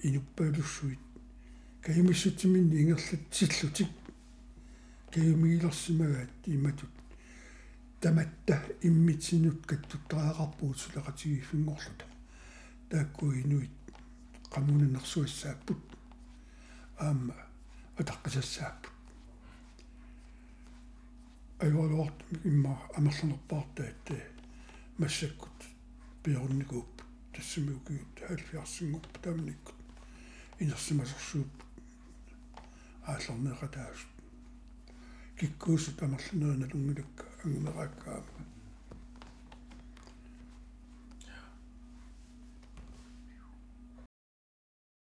инуппаалуссуит. 0.03 0.99
Каюмиссутсиминни 1.81 2.81
ингерлатсиллутик 2.81 3.87
каюмигилерсимагаат 5.13 6.29
иматут 6.45 6.89
таматта 8.01 8.61
иммитсинут 8.81 9.65
каттуттаақарпуут 9.65 10.77
сулеқатигиффингорлута 10.77 12.05
тааккуинуит 12.89 13.71
qamунанерсуассааппут 14.51 15.83
аама 16.99 17.35
атаққисассааппут. 17.97 18.93
Айвалуарт 21.59 22.19
имма 22.43 22.79
амерланерпаартаат 22.95 24.11
массаккут 24.97 25.57
пиорникууп 26.23 27.01
тассамиукигут 27.33 28.21
70-сингуп 28.29 29.21
таамниккут 29.21 29.75
инерсимасерсууп 30.59 31.63
аалларнеқатаас 33.05 34.05
киккуусут 35.39 36.01
амерланерина 36.03 36.67
именно 37.45 37.71
ракам. 37.73 38.23